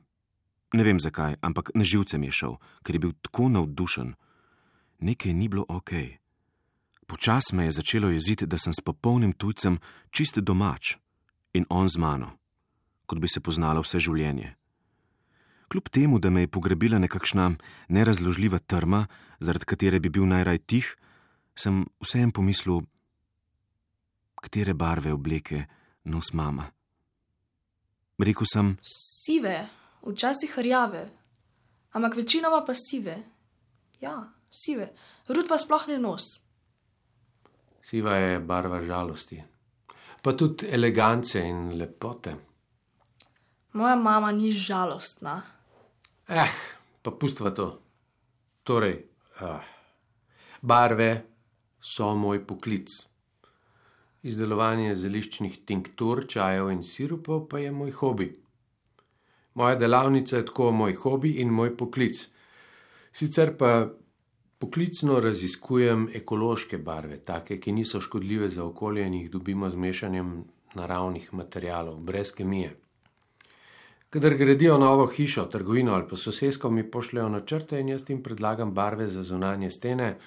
Ne 0.73 0.83
vem 0.83 0.99
zakaj, 0.99 1.35
ampak 1.41 1.71
na 1.75 1.83
živce 1.83 2.17
mi 2.17 2.27
je 2.27 2.31
šel, 2.31 2.55
ker 2.83 2.95
je 2.95 2.99
bil 2.99 3.11
tako 3.21 3.49
navdušen. 3.49 4.13
Nekaj 4.99 5.33
ni 5.33 5.49
bilo 5.51 5.65
ok. 5.67 5.91
Počas 7.07 7.51
me 7.51 7.65
je 7.65 7.71
začelo 7.71 8.09
jeziti, 8.09 8.47
da 8.47 8.57
sem 8.57 8.73
s 8.73 8.79
popolnim 8.85 9.33
tujcem 9.33 9.79
čist 10.11 10.39
domač 10.39 10.95
in 11.53 11.65
on 11.69 11.89
z 11.89 11.97
mano, 11.97 12.37
kot 13.05 13.19
bi 13.19 13.27
se 13.27 13.41
poznala 13.41 13.81
vse 13.81 13.99
življenje. 13.99 14.55
Kljub 15.67 15.89
temu, 15.89 16.19
da 16.19 16.29
me 16.29 16.41
je 16.41 16.47
pogrebila 16.47 16.99
nekakšna 16.99 17.51
nerazložljiva 17.89 18.59
trma, 18.59 19.07
zaradi 19.39 19.65
katere 19.65 19.99
bi 19.99 20.09
bil 20.09 20.25
najraj 20.25 20.57
tih, 20.57 20.95
sem 21.55 21.83
vseeno 21.99 22.31
pomislil, 22.31 22.85
katere 24.41 24.73
barve 24.73 25.13
obleke 25.13 25.65
nos 26.03 26.33
mama. 26.33 26.65
Rekl 28.19 28.43
sem, 28.43 28.73
Sive, 28.83 29.67
včasih 30.03 30.57
rjave, 30.59 31.05
ampak 31.95 32.15
večinoma 32.15 32.63
pa 32.65 32.73
sive. 32.75 33.15
Ja, 34.01 34.17
sive. 34.51 34.91
Rud 35.27 35.47
pa 35.47 35.57
sploh 35.59 35.87
ne 35.87 35.99
nos. 35.99 36.27
Siva 37.81 38.15
je 38.15 38.39
barva 38.39 38.81
žalosti. 38.81 39.43
pa 40.21 40.33
tudi 40.33 40.67
elegance 40.67 41.39
in 41.39 41.77
lepote. 41.77 42.35
Moja 43.71 43.95
mama 43.95 44.31
ni 44.31 44.51
žalostna. 44.51 45.41
Eh, 46.27 46.51
pa 47.01 47.11
pustva 47.11 47.51
to. 47.51 47.67
Torej, 48.63 48.97
ah, 49.39 49.63
barve 50.61 51.25
so 51.79 52.15
moj 52.15 52.43
poklic. 52.45 53.08
Izdelovanje 54.23 54.95
zeliščnih 54.99 55.61
tinktur, 55.65 56.25
čajev 56.27 56.71
in 56.73 56.83
sirupov 56.83 57.47
pa 57.47 57.59
je 57.59 57.71
moj 57.71 57.91
hobi. 58.01 58.27
Moja 59.55 59.75
delavnica 59.75 60.37
je 60.37 60.45
tako 60.45 60.71
moj 60.71 60.93
hobi 60.93 61.37
in 61.39 61.53
moj 61.55 61.71
poklic. 61.77 62.19
Sicer 63.15 63.55
pa 63.57 63.87
poklicno 64.59 65.19
raziskujem 65.19 66.09
ekološke 66.19 66.77
barve, 66.77 67.17
take, 67.23 67.57
ki 67.59 67.71
niso 67.71 68.01
škodljive 68.01 68.49
za 68.49 68.65
okolje 68.65 69.07
in 69.07 69.13
jih 69.13 69.31
dobimo 69.31 69.69
z 69.69 69.75
mešanjem 69.75 70.35
naravnih 70.75 71.33
materialov, 71.33 71.99
brez 72.03 72.31
kemije. 72.35 72.75
Kadar 74.09 74.33
gradijo 74.35 74.77
novo 74.77 75.05
hišo, 75.07 75.45
trgovino 75.45 75.93
ali 75.93 76.07
pa 76.09 76.17
sosedsko, 76.17 76.69
mi 76.71 76.83
pošljajo 76.91 77.29
načrte 77.29 77.79
in 77.79 77.89
jaz 77.89 78.09
jim 78.09 78.23
predlagam 78.23 78.71
barve 78.73 79.07
za 79.07 79.23
zunanje 79.23 79.71
stene, 79.71 80.17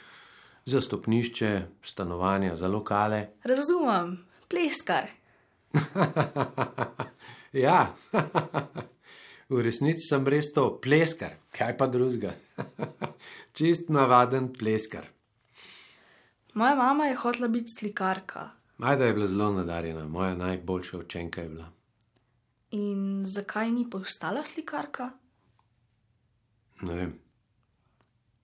za 0.66 0.81
stopnišče, 0.81 1.62
stanovanja, 1.83 2.57
za 2.57 2.69
lokale. 2.69 3.28
Razumem, 3.45 4.26
pleskar. 4.49 5.09
ja, 7.52 7.95
v 9.49 9.62
resnici 9.62 10.07
sem 10.09 10.26
res 10.28 10.52
to, 10.52 10.69
pleskar, 10.83 11.37
kaj 11.52 11.76
pa 11.76 11.87
drugega. 11.87 12.35
Čist 13.57 13.90
navaden 13.90 14.52
pleskar. 14.52 15.09
Moja 16.54 16.75
mama 16.75 17.07
je 17.07 17.16
hotela 17.16 17.49
biti 17.49 17.73
slikarka. 17.78 18.50
Majda 18.78 19.04
je 19.04 19.14
bila 19.14 19.26
zelo 19.26 19.52
nadarjena, 19.52 20.09
moja 20.09 20.35
najboljša 20.35 20.99
učenka 20.99 21.40
je 21.40 21.49
bila. 21.49 21.71
In 22.71 23.25
zakaj 23.26 23.71
ni 23.73 23.90
postala 23.90 24.45
slikarka? 24.45 25.11
Ne 26.83 26.95
vem. 26.95 27.12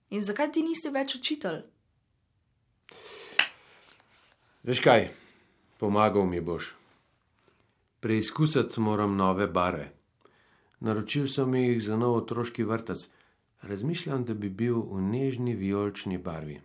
In 0.09 0.23
zakaj 0.23 0.51
ti 0.51 0.63
nisi 0.63 0.89
več 0.93 1.15
učitelj? 1.15 1.61
Veš 4.69 4.83
kaj, 4.85 5.07
pomagal 5.81 6.27
mi 6.29 6.41
boš. 6.41 6.75
Preizkusiti 7.99 8.79
moram 8.79 9.15
nove 9.17 9.47
barve. 9.47 9.87
Naročil 10.79 11.25
sem 11.27 11.55
jih 11.55 11.79
za 11.83 11.97
nov 11.97 12.13
otroški 12.19 12.63
vrtec. 12.63 13.07
Razmišljam, 13.61 14.27
da 14.29 14.33
bi 14.33 14.49
bil 14.49 14.77
v 14.91 15.01
nežni 15.01 15.55
vijolični 15.55 16.17
barvi. 16.17 16.59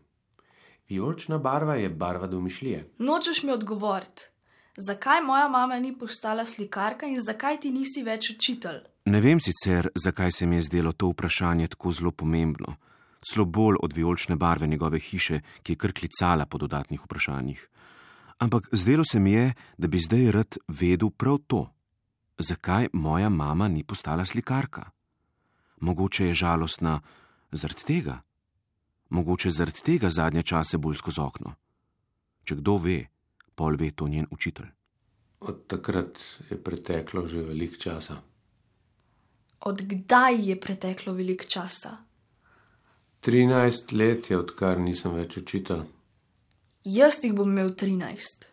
Vijolična 0.88 1.38
barva 1.38 1.78
je 1.80 1.88
barva 1.88 2.26
domišljije. 2.26 2.84
Nočeš 2.98 3.42
mi 3.42 3.52
odgovoriti, 3.52 4.28
zakaj 4.76 5.22
moja 5.22 5.48
mama 5.48 5.80
ni 5.80 5.98
postala 5.98 6.46
slikarka 6.46 7.06
in 7.06 7.20
zakaj 7.24 7.60
ti 7.60 7.72
nisi 7.72 8.02
več 8.02 8.30
učitelj? 8.36 8.82
Ne 9.04 9.20
vem 9.20 9.40
sicer, 9.40 9.88
zakaj 9.94 10.32
se 10.32 10.46
mi 10.46 10.56
je 10.56 10.68
zdelo 10.68 10.92
to 10.92 11.08
vprašanje 11.08 11.72
tako 11.72 11.92
zelo 11.92 12.10
pomembno, 12.10 12.76
celo 13.24 13.44
bolj 13.44 13.80
od 13.80 13.96
vijolične 13.96 14.36
barve 14.36 14.66
njegove 14.66 14.98
hiše, 14.98 15.40
ki 15.62 15.72
je 15.72 15.76
kar 15.76 15.92
klicala 15.92 16.46
po 16.46 16.58
dodatnih 16.58 17.00
vprašanjih. 17.00 17.70
Ampak 18.44 18.68
zdelo 18.72 19.04
se 19.04 19.18
mi 19.20 19.32
je, 19.32 19.54
da 19.78 19.88
bi 19.88 19.98
zdaj 19.98 20.30
rad 20.30 20.56
vedel 20.68 21.10
prav 21.10 21.38
to. 21.46 21.62
Zakaj 22.38 22.88
moja 22.92 23.28
mama 23.28 23.68
ni 23.68 23.84
postala 23.84 24.24
slikarka? 24.24 24.90
Mogoče 25.80 26.26
je 26.26 26.34
žalostna 26.34 27.00
zaradi 27.52 27.84
tega, 27.84 28.18
mogoče 29.08 29.50
zaradi 29.50 29.80
tega 29.80 30.10
zadnje 30.10 30.42
čase 30.42 30.78
bolj 30.78 31.00
skozi 31.00 31.20
okno. 31.20 31.54
Če 32.44 32.58
kdo 32.60 32.76
ve, 32.76 32.98
pol 33.54 33.80
ve 33.80 33.90
to 33.90 34.08
njen 34.08 34.28
učitelj. 34.30 34.68
Od 35.40 35.66
takrat 35.66 36.20
je 36.50 36.60
preteklo 36.60 37.26
že 37.26 37.48
veliko 37.48 37.80
časa. 37.80 38.20
Od 39.60 39.82
kdaj 39.82 40.48
je 40.50 40.60
preteklo 40.60 41.16
veliko 41.16 41.48
časa? 41.48 41.96
13 43.24 43.96
let 43.96 44.30
je, 44.30 44.38
odkar 44.38 44.78
nisem 44.78 45.16
več 45.16 45.40
učitelj. 45.40 45.93
Jaz 46.84 47.24
jih 47.24 47.32
bom 47.32 47.48
imel 47.48 47.70
13. 47.80 48.44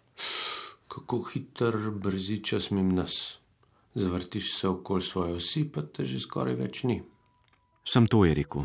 Kako 0.88 1.18
hiter 1.22 1.76
brzi 1.92 2.38
čas 2.44 2.70
mim 2.72 2.94
nas. 2.96 3.40
Zavrtiš 3.96 4.54
se 4.56 4.68
okoli 4.68 5.02
svoje 5.02 5.34
osi, 5.34 5.66
pa 5.74 5.82
te 5.82 6.06
že 6.06 6.20
skoraj 6.20 6.56
več 6.56 6.84
ni. 6.84 7.02
Sam 7.84 8.08
to 8.08 8.24
je 8.26 8.34
rekel. 8.34 8.64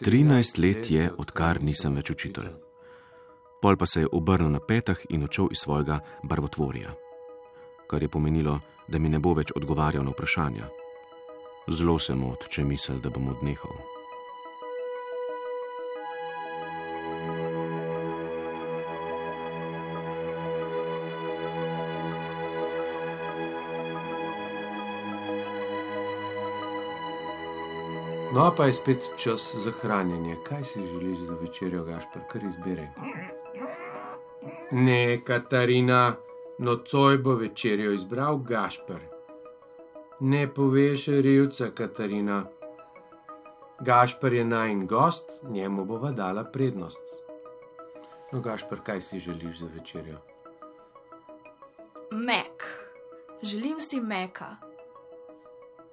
13 0.00 0.58
let 0.58 0.90
je, 0.90 1.10
odkar 1.18 1.60
nisem 1.62 1.94
več 1.94 2.10
učitelj. 2.16 2.48
Pol 3.60 3.76
pa 3.76 3.86
se 3.86 4.00
je 4.00 4.08
obrnil 4.12 4.48
na 4.50 4.60
petah 4.60 5.04
in 5.10 5.28
odšel 5.28 5.52
iz 5.52 5.66
svojega 5.66 6.00
barvotvorja, 6.22 6.96
kar 7.86 8.02
je 8.02 8.08
pomenilo, 8.08 8.60
da 8.88 8.98
mi 8.98 9.12
ne 9.12 9.20
bo 9.20 9.34
več 9.36 9.52
odgovarjal 9.52 10.04
na 10.04 10.16
vprašanja. 10.16 10.70
Zelo 11.68 11.98
se 11.98 12.16
mot, 12.16 12.48
če 12.48 12.64
misel, 12.64 13.04
da 13.04 13.12
bom 13.12 13.28
odnehal. 13.36 13.93
No, 28.44 28.50
pa 28.56 28.64
je 28.64 28.72
spet 28.72 29.10
čas 29.16 29.56
za 29.56 29.70
hranjenje. 29.70 30.36
Kaj 30.44 30.64
si 30.64 30.86
želiš 30.86 31.18
za 31.18 31.34
večerjo, 31.34 31.84
Gašpar, 31.84 32.22
kar 32.28 32.42
izbere? 32.44 32.88
Ne, 34.70 35.20
Katarina, 35.24 36.16
nocoj 36.58 37.18
bo 37.18 37.34
večerjo 37.34 37.92
izbral 37.92 38.36
Gašpar. 38.36 39.00
Ne 40.20 40.54
poveš 40.54 41.06
revca, 41.06 41.70
Katarina. 41.74 42.44
Gašpar 43.80 44.32
je 44.32 44.44
najn 44.44 44.86
gost, 44.86 45.32
njemu 45.42 45.84
bova 45.84 46.12
dala 46.12 46.44
prednost. 46.44 47.16
No, 48.32 48.40
Gašpar, 48.40 48.80
kaj 48.84 49.00
si 49.00 49.18
želiš 49.18 49.58
za 49.58 49.70
večerjo? 49.74 50.18
Mek. 52.12 52.64
Želim 53.42 53.80
si 53.80 54.00
meka. 54.00 54.56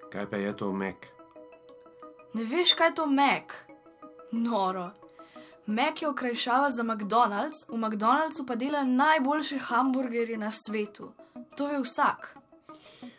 Kaj 0.10 0.30
pa 0.30 0.38
je 0.38 0.58
to 0.58 0.72
mek? 0.72 1.21
Ne 2.34 2.44
veš, 2.44 2.74
kaj 2.74 2.88
je 2.88 2.96
to 2.96 3.06
Mac? 3.08 3.52
Noro. 4.32 4.92
Mac 5.66 6.02
je 6.02 6.10
okrajšava 6.10 6.70
za 6.70 6.84
McDonald's, 6.84 7.68
v 7.70 7.78
McDonald'su 7.78 8.46
pa 8.48 8.56
dela 8.56 8.84
najboljše 8.84 9.58
hamburgerje 9.60 10.38
na 10.38 10.52
svetu. 10.52 11.12
To 11.58 11.70
je 11.70 11.80
vsak. 11.80 12.38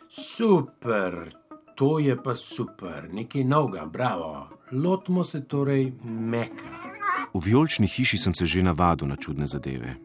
Super, 0.09 1.33
to 1.75 1.99
je 1.99 2.23
pa 2.23 2.35
super, 2.35 3.09
nekaj 3.13 3.43
novega, 3.43 3.85
bravo. 3.85 4.47
Lotimo 4.71 5.23
se 5.23 5.47
torej 5.47 5.93
meka. 6.03 6.83
V 7.33 7.45
vijolični 7.45 7.87
hiši 7.87 8.17
sem 8.17 8.33
se 8.33 8.45
že 8.45 8.63
navadil 8.63 9.07
na 9.07 9.15
čudne 9.15 9.47
zadeve. 9.47 9.95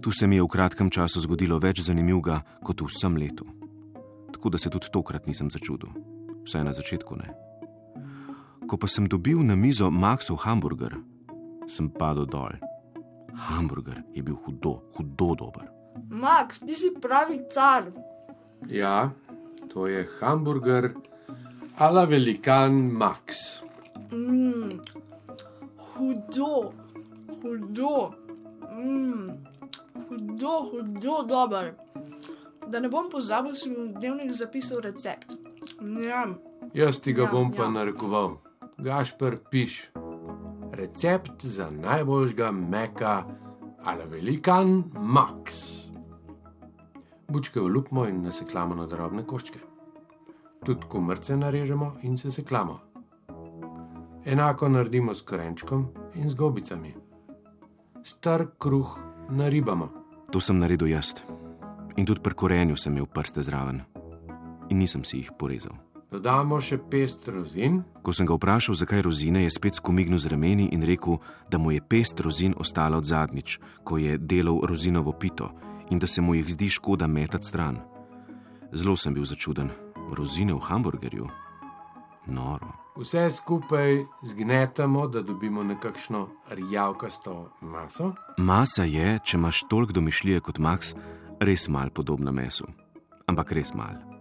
Tu 0.00 0.12
se 0.12 0.26
mi 0.26 0.36
je 0.36 0.42
v 0.42 0.48
kratkem 0.48 0.90
času 0.90 1.20
zgodilo 1.20 1.58
več 1.58 1.80
zanimivega 1.80 2.42
kot 2.64 2.80
v 2.80 2.88
vsem 2.88 3.16
letu. 3.16 3.46
Tako 4.32 4.50
da 4.50 4.58
se 4.58 4.70
tudi 4.70 4.90
tokrat 4.92 5.26
nisem 5.26 5.50
začudil, 5.50 5.88
vsaj 6.44 6.64
na 6.64 6.72
začetku 6.72 7.16
ne. 7.16 7.53
Ko 8.68 8.76
pa 8.80 8.88
sem 8.88 9.04
dobil 9.08 9.44
na 9.44 9.56
mizo 9.56 9.90
Maxov 9.90 10.40
hamburger, 10.44 10.96
sem 11.68 11.88
padel 11.90 12.26
dol. 12.26 12.56
Hamburger 13.34 14.02
je 14.14 14.22
bil 14.22 14.36
hudo, 14.46 14.80
hudo 14.96 15.34
dober. 15.34 15.68
Max, 16.08 16.60
ti 16.60 16.74
si 16.74 16.90
pravi 16.94 17.44
car. 17.52 17.90
Ja, 18.68 19.10
to 19.68 19.86
je 19.86 20.06
hamburger 20.20 20.94
ala 21.76 22.04
velikan 22.06 22.72
Max. 22.92 23.60
Mm, 24.12 24.70
hudo, 25.94 26.72
hudo, 27.42 28.14
mm, 28.72 29.28
hudo, 30.08 30.54
hudo 30.70 31.14
dober. 31.26 31.74
Da 32.70 32.80
ne 32.80 32.88
bom 32.88 33.10
pozabil, 33.10 33.52
si 33.56 33.68
bom 33.68 33.92
v 33.92 33.98
dnevnik 34.00 34.32
zapisal 34.32 34.80
recept. 34.80 35.36
Ja, 36.00 36.24
Jaz 36.74 36.98
ti 37.00 37.12
ga 37.12 37.28
Ja, 37.28 37.30
bom 37.30 37.52
pa 37.52 37.68
ja. 37.68 37.70
narekoval. 37.70 38.40
Gašper, 38.84 39.36
piš. 39.50 39.90
Recept 40.72 41.44
za 41.44 41.70
najboljšega 41.70 42.50
meka 42.52 43.24
ali 43.84 44.04
velikan 44.10 44.84
Max. 44.94 45.44
Bučke 47.28 47.60
olupimo 47.60 48.06
in 48.06 48.22
naseklamo 48.22 48.74
na 48.74 48.86
drobne 48.86 49.24
koščke. 49.26 49.58
Tudi 50.64 50.88
kumrce 50.88 51.36
narežemo 51.36 51.94
in 52.02 52.16
se 52.16 52.30
seklamo. 52.30 52.78
Enako 54.24 54.68
naredimo 54.68 55.14
s 55.14 55.22
korenčkom 55.22 55.86
in 56.14 56.28
z 56.30 56.34
gobicami. 56.34 56.94
Star 58.02 58.46
kruh 58.58 58.98
naribamo. 59.30 59.88
To 60.30 60.40
sem 60.40 60.58
naredil 60.58 60.88
jaz. 60.92 61.14
In 61.96 62.06
tudi 62.06 62.20
pri 62.20 62.34
korenju 62.34 62.76
sem 62.76 62.92
imel 62.92 63.06
prste 63.06 63.42
zraven. 63.42 63.80
In 64.68 64.78
nisem 64.78 65.04
si 65.04 65.18
jih 65.18 65.32
porezal. 65.38 65.93
Dodamo 66.14 66.60
še 66.62 66.76
pest 66.78 67.26
rozin, 67.26 67.80
Ko 68.06 68.12
sem 68.14 68.28
ga 68.28 68.36
vprašal, 68.36 68.76
zakaj 68.78 69.02
rozine, 69.02 69.40
je 69.42 69.50
spet 69.50 69.80
skomignil 69.80 70.20
z 70.22 70.30
rameni 70.30 70.68
in 70.70 70.84
rekel, 70.86 71.18
da 71.50 71.58
mu 71.58 71.72
je 71.74 71.80
pest 71.82 72.20
rozin 72.22 72.54
ostala 72.54 73.00
od 73.02 73.08
zadnjič, 73.08 73.58
ko 73.82 73.98
je 73.98 74.14
delal 74.18 74.62
rozinovo 74.62 75.10
pito 75.10 75.50
in 75.90 75.98
da 75.98 76.06
se 76.06 76.22
mu 76.22 76.36
jih 76.38 76.46
zdi 76.46 76.70
škoda 76.70 77.10
metati 77.10 77.50
stran. 77.50 77.82
Zelo 78.70 78.94
sem 78.96 79.14
bil 79.14 79.26
začuden. 79.26 79.74
Rozine 80.14 80.54
v 80.54 80.62
hamburgerju? 80.62 81.26
Noro. 82.30 82.70
Vse 82.94 83.26
skupaj 83.34 84.06
zgnetamo, 84.22 85.08
da 85.10 85.18
dobimo 85.22 85.66
nekakšno 85.66 86.28
rjavkasto 86.54 87.50
maso. 87.60 88.14
Masa 88.38 88.86
je, 88.86 89.18
če 89.18 89.36
imaš 89.36 89.66
toliko 89.66 89.98
domišljije 89.98 90.46
kot 90.46 90.62
Max, 90.62 90.94
res 91.42 91.66
mal 91.68 91.90
podobna 91.90 92.30
mesu. 92.30 92.70
Ampak 93.26 93.50
res 93.52 93.74
mal. 93.74 94.13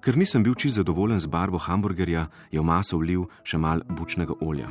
Ker 0.00 0.16
nisem 0.16 0.42
bil 0.42 0.54
čisto 0.54 0.80
zadovoljen 0.80 1.20
z 1.20 1.26
barvo 1.26 1.58
hamburgerja, 1.58 2.28
je 2.50 2.60
v 2.60 2.64
maso 2.64 2.98
vlil 2.98 3.26
še 3.42 3.58
mal 3.58 3.82
bučnega 3.82 4.36
olja. 4.46 4.70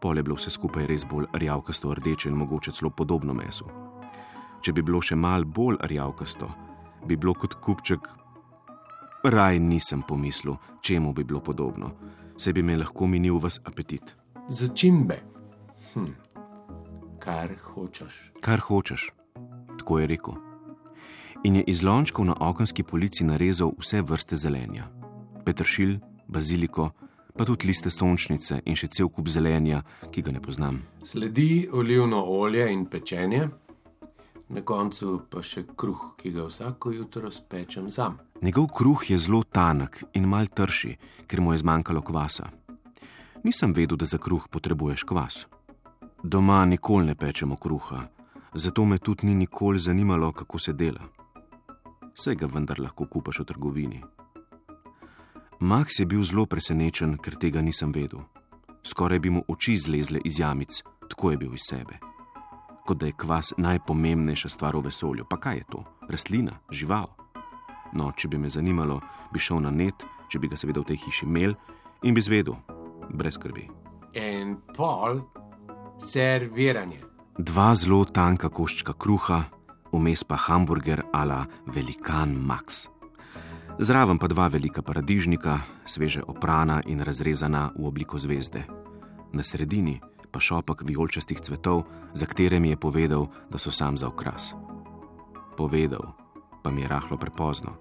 Pol 0.00 0.16
je 0.20 0.22
bilo 0.22 0.36
vse 0.36 0.52
skupaj 0.52 0.84
res 0.86 1.06
bolj 1.08 1.30
rjavkasto 1.32 1.94
rdeče 1.94 2.28
in 2.28 2.36
mogoče 2.36 2.72
celo 2.76 2.90
podobno 2.90 3.32
mesu. 3.34 3.64
Če 4.60 4.72
bi 4.72 4.84
bilo 4.84 5.00
še 5.00 5.16
mal 5.16 5.44
bolj 5.48 5.80
rjavkasto, 5.88 6.48
bi 7.08 7.16
bilo 7.16 7.32
kot 7.34 7.56
kupček. 7.56 8.04
Raj 9.24 9.58
nisem 9.58 10.04
pomislil, 10.04 10.58
čemu 10.84 11.14
bi 11.16 11.24
bilo 11.24 11.40
podobno, 11.40 11.94
se 12.36 12.52
bi 12.52 12.62
me 12.62 12.76
lahko 12.76 13.08
minil 13.08 13.40
vas 13.40 13.60
apetit. 13.64 14.12
Začimbe. 14.48 15.22
Hm. 15.94 16.12
Kar 17.18 17.56
hočeš. 17.72 18.34
Kar 18.44 18.60
hočeš, 18.60 19.08
tako 19.78 20.04
je 20.04 20.06
rekel. 20.06 20.53
In 21.44 21.56
je 21.56 21.62
iz 21.62 21.82
lončkov 21.82 22.24
na 22.24 22.34
okenski 22.40 22.82
polici 22.82 23.24
narezal 23.24 23.72
vse 23.78 24.02
vrste 24.02 24.36
zelenja: 24.36 24.88
petršilj, 25.44 25.98
baziliko, 26.26 26.90
pa 27.36 27.44
tudi 27.44 27.66
liste 27.66 27.90
sončnice 27.90 28.62
in 28.64 28.76
še 28.76 28.88
cel 28.88 29.10
kup 29.12 29.28
zelenja, 29.28 29.82
ki 30.10 30.22
ga 30.22 30.32
ne 30.32 30.40
poznam. 30.40 30.78
Sledi 31.04 31.68
olivno 31.72 32.22
olje 32.24 32.64
in 32.72 32.86
pečenje, 32.88 33.48
na 34.48 34.62
koncu 34.64 35.18
pa 35.28 35.42
še 35.42 35.66
kruh, 35.76 36.14
ki 36.16 36.32
ga 36.32 36.46
vsako 36.48 36.92
jutro 36.94 37.30
spečem 37.30 37.90
sam. 37.90 38.16
Njegov 38.40 38.70
kruh 38.72 39.04
je 39.10 39.18
zelo 39.18 39.42
tanek 39.44 40.00
in 40.14 40.28
mal 40.28 40.48
trši, 40.48 40.94
ker 41.28 41.42
mu 41.44 41.52
je 41.52 41.60
zmanjkalo 41.60 42.00
kvasa. 42.00 42.48
Nisem 43.44 43.74
vedel, 43.76 43.98
da 44.00 44.08
za 44.08 44.16
kruh 44.16 44.48
potrebuješ 44.48 45.04
kvas. 45.04 45.44
Doma 46.22 46.64
nikoli 46.64 47.12
ne 47.12 47.14
pečemo 47.14 47.60
kruha, 47.60 48.06
zato 48.54 48.84
me 48.84 48.98
tudi 48.98 49.26
ni 49.26 49.34
nikoli 49.44 49.78
zanimalo, 49.78 50.32
kako 50.32 50.58
se 50.58 50.72
dela. 50.72 51.04
Vse 52.14 52.34
ga 52.34 52.46
vendar 52.46 52.80
lahko 52.80 53.06
kupaš 53.10 53.40
v 53.42 53.44
trgovini. 53.44 54.00
Max 55.60 55.98
je 55.98 56.06
bil 56.06 56.22
zelo 56.22 56.46
presenečen, 56.46 57.16
ker 57.18 57.34
tega 57.40 57.62
nisem 57.62 57.92
vedel. 57.92 58.22
Skoraj 58.84 59.18
bi 59.18 59.30
mu 59.30 59.42
oči 59.48 59.76
zlezle 59.76 60.20
iz 60.24 60.38
jamic, 60.38 60.82
tako 61.08 61.30
je 61.30 61.36
bil 61.36 61.54
iz 61.54 61.66
sebe. 61.66 61.98
Kot 62.86 62.98
da 63.00 63.06
je 63.06 63.16
kvas 63.16 63.54
najpomembnejša 63.56 64.48
stvar 64.48 64.76
v 64.76 64.84
vesolju. 64.90 65.24
Pa 65.30 65.40
kaj 65.40 65.56
je 65.56 65.64
to? 65.72 65.84
Rastlina, 66.10 66.58
žival. 66.70 67.08
No, 67.92 68.12
če 68.12 68.28
bi 68.28 68.38
me 68.38 68.50
zanimalo, 68.50 69.00
bi 69.32 69.38
šel 69.38 69.62
na 69.64 69.70
net, 69.70 70.04
če 70.28 70.38
bi 70.38 70.50
ga 70.50 70.58
seveda 70.58 70.82
v 70.82 70.90
tej 70.92 71.00
hiši 71.06 71.26
imel 71.26 71.54
in 72.04 72.14
bi 72.14 72.20
zvedel, 72.20 72.58
brez 73.10 73.38
skrbi. 73.38 73.64
En 74.14 74.58
pol 74.74 75.22
serviranje. 75.98 77.00
Dva 77.38 77.72
zelo 77.74 78.04
tanka 78.04 78.50
koščka 78.52 78.94
kruha, 78.98 79.40
vmes 79.94 80.24
pa 80.24 80.36
hamburger 80.36 81.02
ala 81.12 81.46
velikan 81.66 82.34
Max. 82.34 82.88
Zraven 83.78 84.18
pa 84.18 84.26
dva 84.26 84.48
velika 84.48 84.82
paradižnika, 84.82 85.58
sveže 85.86 86.22
oprana 86.22 86.82
in 86.86 87.00
razrezana 87.00 87.70
v 87.78 87.86
obliko 87.86 88.18
zvezde. 88.18 88.62
Na 89.32 89.42
sredini 89.42 90.00
pa 90.30 90.40
šopek 90.40 90.82
vijolčastih 90.82 91.40
cvetov, 91.40 91.86
za 92.14 92.26
katere 92.26 92.60
mi 92.60 92.70
je 92.70 92.76
povedal, 92.76 93.26
da 93.50 93.58
so 93.58 93.70
sam 93.70 93.98
za 93.98 94.08
okras. 94.08 94.54
Povedal, 95.56 96.14
pa 96.62 96.70
mi 96.70 96.82
je 96.82 96.88
rahlo 96.88 97.18
prepozno, 97.18 97.78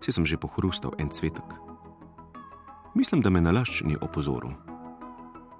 si 0.00 0.12
sem 0.12 0.24
že 0.24 0.40
pohrustal 0.40 0.96
en 0.98 1.08
cvetek. 1.08 1.44
Mislim, 2.94 3.20
da 3.20 3.30
me 3.30 3.40
nalašč 3.40 3.84
ni 3.84 3.96
opozoril. 4.00 4.56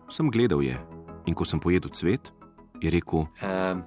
Sem 0.08 0.30
gledal 0.30 0.62
je 0.64 0.80
in 1.26 1.34
ko 1.34 1.44
sem 1.44 1.60
pojedel 1.60 1.92
cvet, 1.92 2.32
je 2.80 2.90
rekel: 2.90 3.28
Um, 3.44 3.84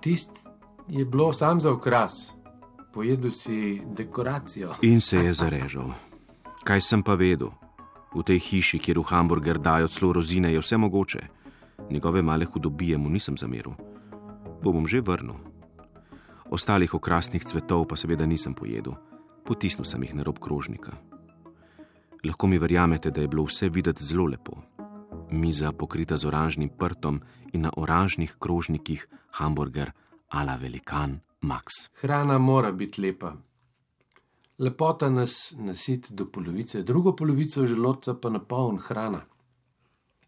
Tist 0.00 0.44
je 0.88 1.04
bilo 1.04 1.32
sam 1.32 1.60
za 1.60 1.72
okras, 1.72 2.32
pojedu 2.92 3.30
si 3.30 3.82
dekoracijo. 3.96 4.74
In 4.82 5.00
se 5.00 5.16
je 5.16 5.32
zarežal. 5.34 5.90
Kaj 6.64 6.80
sem 6.80 7.02
pa 7.02 7.14
vedel? 7.14 7.50
V 8.14 8.22
tej 8.22 8.38
hiši, 8.38 8.78
kjer 8.78 8.98
v 8.98 9.08
hamburger 9.10 9.58
dajo 9.58 9.88
celo 9.88 10.12
rozine, 10.12 10.52
je 10.52 10.60
vse 10.60 10.76
mogoče. 10.76 11.22
Njegove 11.90 12.22
male 12.22 12.44
hudobije 12.44 12.98
mu 12.98 13.10
nisem 13.10 13.36
zameril. 13.36 13.74
Bo 14.62 14.72
bom 14.72 14.86
že 14.86 15.00
vrnil. 15.00 15.34
Ostalih 16.50 16.94
okrasnih 16.94 17.44
cvetov 17.44 17.88
pa 17.88 17.96
seveda 17.96 18.26
nisem 18.26 18.54
pojedel, 18.54 18.94
potisnil 19.44 19.84
sem 19.84 20.02
jih 20.02 20.14
na 20.14 20.22
rob 20.22 20.38
krožnika. 20.38 20.92
Lahko 22.24 22.46
mi 22.46 22.58
verjamete, 22.58 23.10
da 23.10 23.20
je 23.20 23.28
bilo 23.28 23.44
vse 23.44 23.68
videti 23.68 24.04
zelo 24.04 24.24
lepo. 24.24 24.62
Miza 25.30 25.72
pokrita 25.72 26.16
z 26.16 26.24
oranžnim 26.24 26.68
prtom 26.68 27.20
in 27.52 27.66
na 27.66 27.70
oranžnih 27.76 28.36
krožnikih 28.38 29.08
hamburger 29.34 29.92
ala 30.34 30.56
velikan 30.56 31.20
Max. 31.40 31.64
Hrana 32.00 32.38
mora 32.38 32.72
biti 32.72 33.00
lepa. 33.00 33.36
Lepota 34.58 35.10
nas 35.10 35.52
nasiti 35.58 36.14
do 36.14 36.26
polovice, 36.26 36.82
drugo 36.82 37.12
polovico 37.12 37.66
želodca 37.66 38.14
pa 38.14 38.30
napoln 38.30 38.78
hrana. 38.78 39.20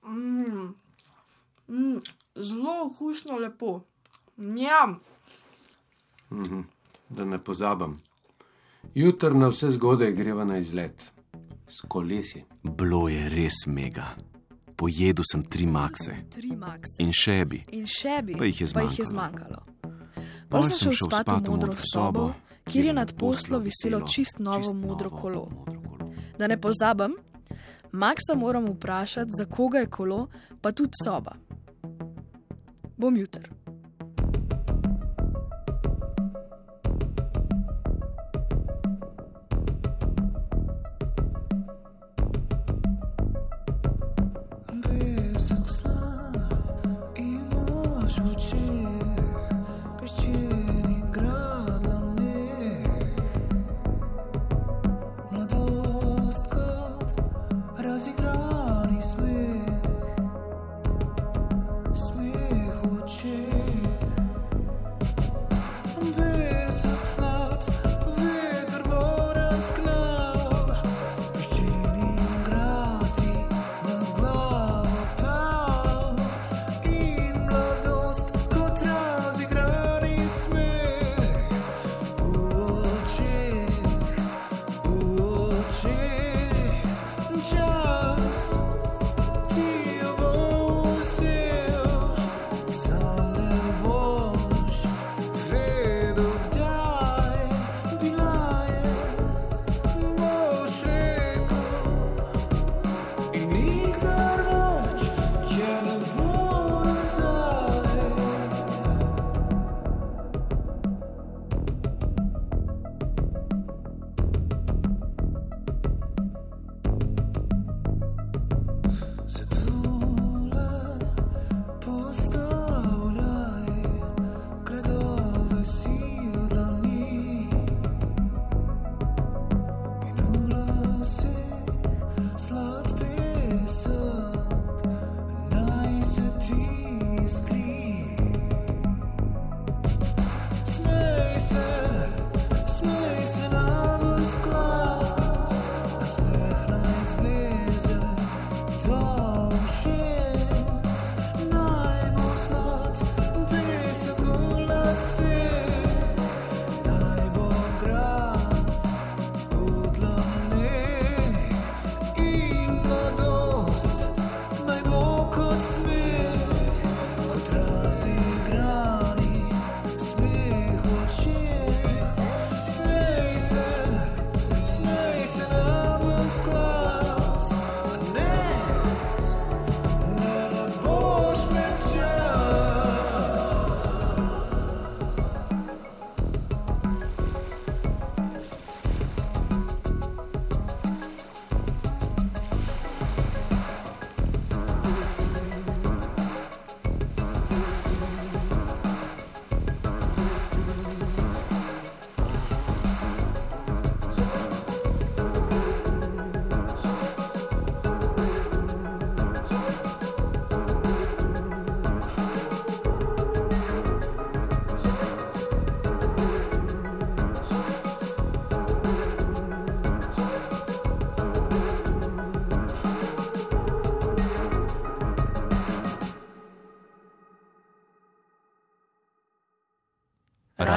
Mm, 0.05 0.75
mm, 1.69 2.01
zelo 2.37 2.87
okusno, 2.87 3.39
lepo. 3.39 3.81
Njam. 4.37 5.01
Mhm. 6.31 6.61
Da 7.09 7.25
ne 7.25 7.39
pozabim. 7.39 8.01
Jutr 8.95 9.35
na 9.35 9.49
vse 9.49 9.71
zgodaj 9.71 10.13
greva 10.13 10.45
na 10.45 10.59
izlet. 10.59 11.13
S 11.69 11.81
kolesi. 11.89 12.45
Bilo 12.63 13.09
je 13.09 13.29
res 13.29 13.67
mega. 13.67 14.15
Pojedel 14.77 15.25
sem 15.25 15.43
tri 15.45 15.67
makse 15.67 16.15
Tri 16.31 16.49
max. 16.49 16.81
in 16.99 17.13
še 17.13 17.45
bi. 17.45 17.63
In 17.73 17.87
še 17.87 18.23
bi, 18.23 18.37
Pa 18.37 18.45
jih 18.45 18.61
je 18.61 18.67
pa 18.75 18.83
jih 18.83 18.99
je 18.99 19.05
zmanjkalo. 19.05 19.63
Pol 20.57 20.69
sem 20.69 20.93
šel 20.93 21.11
spat 21.11 21.29
v 21.29 21.41
modro 21.51 21.75
sobo, 21.77 22.31
kjer 22.65 22.91
je 22.91 22.93
nad 22.97 23.13
poslo 23.19 23.59
viselo 23.61 24.01
čist 24.09 24.41
novo 24.41 24.73
modro 24.73 25.11
kolo. 25.11 25.49
Da 26.39 26.47
ne 26.47 26.57
pozabim, 26.61 27.17
Maxa 27.93 28.35
moram 28.35 28.67
vprašati, 28.67 29.31
za 29.39 29.45
koga 29.45 29.79
je 29.79 29.91
kolo, 29.91 30.27
pa 30.61 30.73
tudi 30.73 30.93
soba. 31.05 31.37
Bom 32.97 33.17
jutr. 33.17 33.49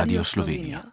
Radio 0.10 0.24
Slovenija. 0.24 0.89